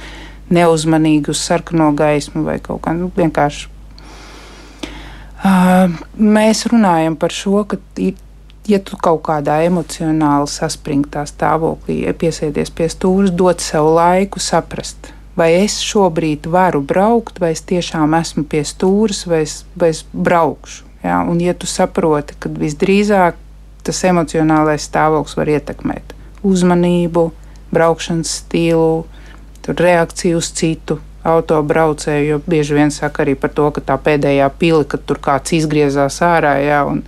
[0.53, 3.69] neuzmanīgi uz sarkano gaismu vai kaut kā nu, vienkārši.
[5.41, 7.79] Uh, mēs runājam par šo, ka,
[8.69, 15.49] ja tu kaut kādā emocionāli saspringtā stāvoklī piesēdies pie stūra, dot sev laiku saprast, vai
[15.63, 20.85] es šobrīd varu braukt, vai es tiešām esmu pie stūres, vai es, vai es braukšu.
[21.01, 21.23] Ja?
[21.25, 23.39] Un, ja tu saproti, ka visdrīzāk
[23.81, 26.13] tas emocionālais stāvoklis var ietekmēt
[26.45, 27.29] uzmanību,
[27.73, 29.05] braukšanas stilu,
[29.66, 34.47] tur reakcija uz citu autobraucēju, jo bieži vien saka arī par to, ka tā pēdējā
[34.57, 37.03] pili, kad tur kāds izgriezās ārā, jā, un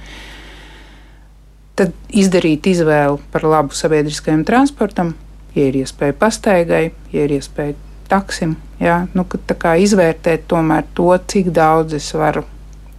[1.80, 5.16] tad izdarīt izvēli par labu sabiedriskajam transportam,
[5.56, 6.84] ja ir iespēja pastaigai,
[7.14, 7.74] ja ir iespēja
[8.10, 12.46] taksim, jā, nu, tā kā izvērtēt tomēr to, cik daudz es varu,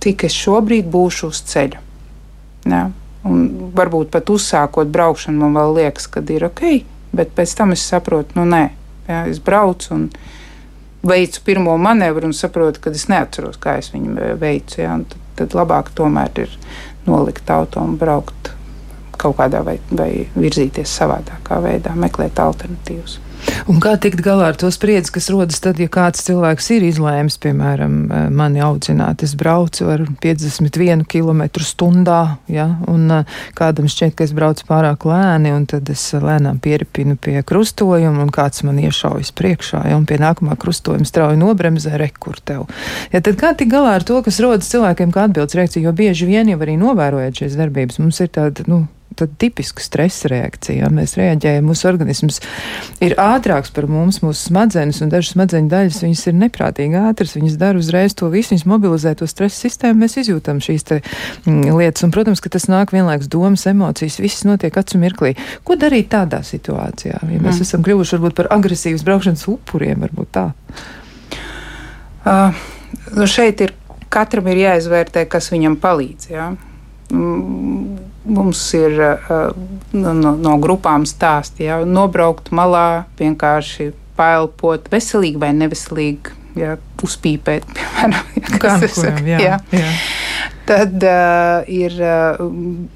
[0.02, 1.82] cik es šobrīd būšu uz ceļa.
[2.70, 2.84] Jā.
[3.24, 3.44] Un
[3.76, 6.64] varbūt pat uzsākot braukšanu, man liekas, ka ir ok,
[7.16, 8.64] bet pēc tam es saprotu, nu nē,
[9.08, 10.08] Jā, es braucu un
[11.04, 14.80] veicu pirmo manevru un saprotu, ka es neatceros, kā es viņu veicu.
[14.80, 16.58] Jā, tad, tad labāk tomēr ir
[17.08, 18.54] nolikt auto un braukt
[19.20, 23.18] kaut kādā vai, vai virzīties savādākā veidā, meklēt alternatīvas.
[23.70, 27.38] Un kā tikt galā ar to spriedzi, kas rodas tad, ja kāds cilvēks ir izlēms,
[27.40, 32.18] piemēram, eh, mani audzināt, es braucu ar 51 km/h,
[32.52, 33.24] ja, un eh,
[33.56, 38.32] kādam šķiet, ka es braucu pārāk lēni, un tad es lēnām pieripinu pie krustojuma, un
[38.34, 42.68] kāds man iešaujas priekšā, ja, un pie nākamā krustojuma strauji nobremzē rekur tev.
[43.12, 46.28] Ja, tad kā tikt galā ar to, kas rodas cilvēkiem kā atbildes reakcija, jo bieži
[46.28, 48.84] vien jau arī novērojot šīs darbības, mums ir tāda, nu,
[49.14, 50.88] tipiska stresa reakcija.
[50.94, 52.40] Mēs reaģējam, mūsu organisms
[53.04, 57.58] ir ātrāks par mums, mūsu smadzenes un dažas smadzeņu daļas viņas ir neprātīgi ātras, viņas
[57.60, 61.00] dara uzreiz to visu, viņas mobilizē to stresa sistēmu, mēs izjūtam šīs te,
[61.46, 62.06] mm, lietas.
[62.06, 65.34] Un, protams, ka tas nāk vienlaikus domas, emocijas, viss notiek acu mirklī.
[65.64, 67.22] Ko darīt tādā situācijā?
[67.22, 67.64] Ja mēs mm.
[67.66, 70.50] esam kļuvuši varbūt par agresīvas braukšanas upuriem, varbūt tā.
[72.24, 72.56] Uh,
[73.12, 73.74] nu šeit ir
[74.14, 76.30] katram ir jāizvērtē, kas viņam palīdz.
[76.32, 76.50] Jā.
[77.12, 79.50] Mm, mums ir uh,
[79.92, 88.32] no, no grupām stāsti, ja nobraukt malā, vienkārši paelpot, veselīgi vai neveselīgi, ja uzpīpēt, piemēram,
[88.40, 89.60] ja, kas ir sakām, jā, jā.
[89.74, 89.92] jā.
[90.64, 92.40] Tad uh, ir uh,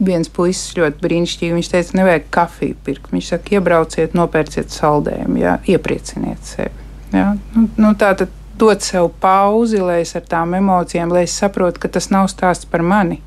[0.01, 1.53] viens puisis ļoti brīnišķīgi.
[1.53, 3.11] Viņš teica, nevajag kafiju pirkt.
[3.13, 6.87] Viņš saka, iebrauciet, nopērciet saldējumu, ja, ieprieciniet sevi.
[7.13, 7.35] Ja.
[7.53, 11.85] Nu, nu, tā tad dot sev pauzi, lai es ar tām emocijām, lai es saprotu,
[11.85, 13.21] ka tas nav stāsts par mani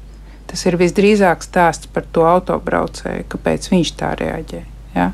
[0.52, 4.58] Tas ir visdrīzāk stāsts par to autobraucēju, kāpēc viņš tā reaģē.
[4.98, 5.12] Ja?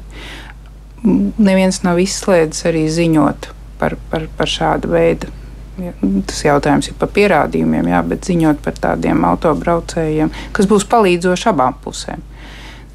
[1.05, 5.29] Neviens nav izslēdzis arī ziņot par, par, par šādu veidu.
[5.77, 5.91] Ja,
[6.25, 11.77] tas jautājums ir par pierādījumiem, jā, bet ziņot par tādiem autobraucējiem, kas būs palīdzoši abām
[11.83, 12.23] pusēm.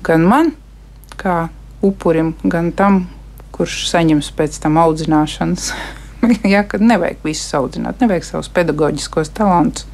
[0.02, 0.50] gan man,
[1.14, 1.46] kā
[1.78, 3.04] upurim, gan tam,
[3.54, 5.70] kurš saņems pēc tam audzināšanas.
[6.56, 9.86] ja, kad nevajag visus audzināt, nevajag savus pedagoģiskos talantus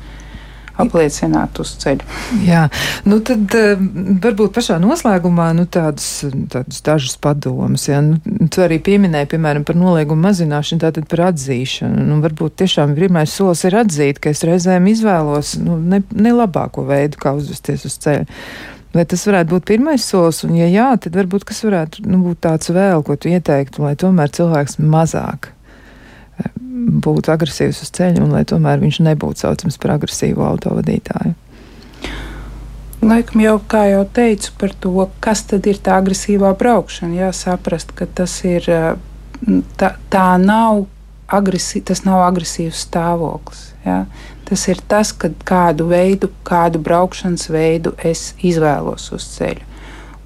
[0.79, 2.07] apliecināt uz ceļa.
[2.47, 2.64] Jā,
[3.09, 3.81] nu tad uh,
[4.22, 7.89] varbūt pašā noslēgumā nu, tādus, tādus dažus padomus.
[7.91, 8.01] Ja?
[8.05, 8.20] Nu,
[8.53, 12.07] tu arī pieminēji, piemēram, par noliegumu mazināšanu, tātad par atzīšanu.
[12.09, 16.87] Nu, varbūt tiešām pirmais solis ir atzīt, ka es reizēm izvēlos nu, ne, ne labāko
[16.89, 18.26] veidu, kā uzvesties uz ceļa.
[18.95, 22.41] Vai tas varētu būt pirmais solis, un, ja jā, tad varbūt kas varētu nu, būt
[22.47, 25.53] tāds vēl, ko tu ieteiktu, lai tomēr cilvēks mazāk
[27.05, 31.34] būtu agresīvs uz ceļa un lai tomēr viņš nebūtu saucams par agresīvu autovadītāju.
[32.99, 38.09] Laikam jau, kā jau teicu, par to, kas tad ir tā agresīvā braukšana, jāsaprast, ka
[38.11, 38.66] tas ir,
[39.78, 40.89] tā, tā nav,
[41.30, 43.68] agresi, tas nav agresīvs stāvoklis.
[43.84, 44.01] Ja?
[44.49, 49.66] Tas ir tas, kad kādu veidu, kādu braukšanas veidu es izvēlos uz ceļa.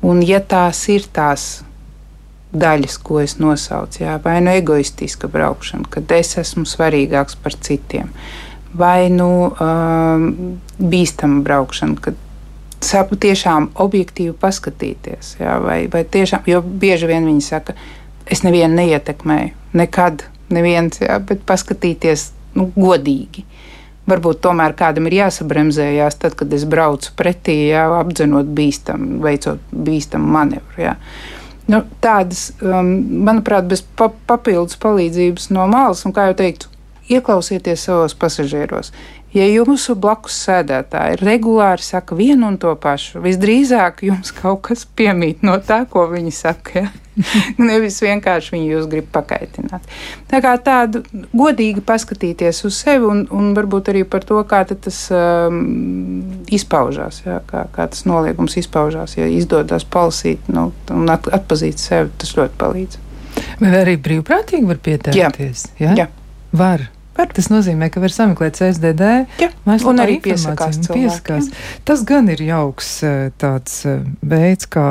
[0.08, 1.62] Un ja tās ir tās
[2.52, 4.02] daļas, ko es nosaucu.
[4.04, 8.12] Jā, vai nu egoistiska braukšana, kad es esmu svarīgāks par citiem,
[8.76, 10.28] vai nu um,
[10.78, 12.20] bīstama braukšana, kad
[12.82, 15.36] sapu tiešām objektīvi paskatīties.
[15.40, 17.76] Jā, vai, vai tiešām, jo bieži vien viņi saka,
[18.26, 23.46] es nevienu neietekmēju, nekad neviens, jā, bet paskatīties nu, godīgi.
[24.10, 30.34] Varbūt tomēr kādam ir jāsabremzējās, tad, kad es braucu pretī, jā, apdzenot bīstamu, veicot bīstamu
[30.34, 30.82] manevru.
[30.82, 30.96] Jā.
[31.70, 32.90] Nu, tādas, um,
[33.26, 36.70] manuprāt, bez pa papildus palīdzības no malas, un kā jau teicu,
[37.12, 38.90] ieklausieties savos pasažieros.
[39.32, 45.40] Ja jūsu blakus sēdētāji regulāri saka vienu un to pašu, visdrīzāk jums kaut kas piemīt
[45.46, 46.82] no tā, ko viņi saka.
[46.82, 46.90] Ja?
[47.68, 49.88] Nevis vienkārši viņi jūs grib pakaitināt.
[50.28, 51.02] Tā kā tādu
[51.32, 55.62] godīgi paskatīties uz sevi un, un varbūt arī par to, kā tas um,
[56.52, 57.40] izpaužās, ja?
[57.48, 59.16] kā, kā tas noliegums izpaužās.
[59.16, 63.04] Ja izdodas palasīt nu, un at, atpazīt sevi, tas ļoti palīdz.
[63.62, 65.70] Vai arī brīvprātīgi var pieteikties?
[65.80, 65.92] Jā.
[65.92, 66.02] Ja?
[66.04, 66.10] Jā.
[66.52, 66.90] Var.
[67.16, 67.28] Var.
[67.36, 69.10] Tas nozīmē, ka var sameklēt CSDD.
[69.42, 69.50] Jā,
[69.88, 70.80] un arī piesakās.
[70.88, 71.50] piesakās.
[71.88, 74.86] Tas gan ir jauks eh, tāds eh, veids, kā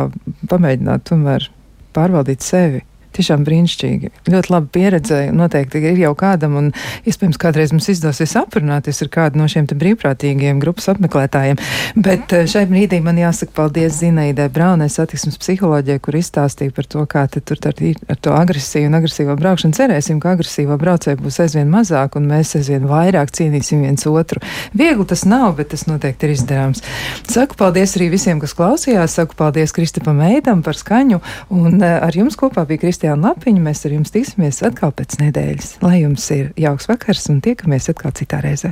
[0.51, 1.49] pamēģināt tomēr
[1.97, 2.85] pārvaldīt sevi
[3.15, 4.11] tiešām brīnišķīgi.
[4.31, 5.21] Ļoti laba pieredze.
[5.35, 6.71] Noteikti ir jau kādam, un
[7.07, 11.59] iespējams, kādreiz mums izdosies aprunāties ar kādu no šiem brīvprātīgiem grupas apmeklētājiem.
[11.95, 17.05] Bet eh, šai brīdī man jāsaka paldies Zinaidai Braunai, satiksmes psiholoģijai, kur izstāstīja par to,
[17.09, 19.75] kā tur ar to agresiju un agresīvo braukšanu.
[19.77, 24.41] Cerēsim, ka agresīvo braucēju būs aizvien mazāk, un mēs aizvien vairāk cienīsim viens otru.
[24.77, 26.83] Viegli tas nav, bet tas noteikti ir izdarāms.
[27.29, 29.17] Saku paldies arī visiem, kas klausījās.
[29.17, 31.21] Saku paldies Kristapam Eidam par skaņu,
[31.53, 33.01] un eh, ar jums kopā bija Kristapam.
[33.11, 33.61] Kristiāna Lapiņa.
[33.65, 35.71] Mēs ar jums tiksimies atkal pēc nedēļas.
[35.83, 38.71] Lai jums ir jauks vakars un tiekamies atkal citā reizē.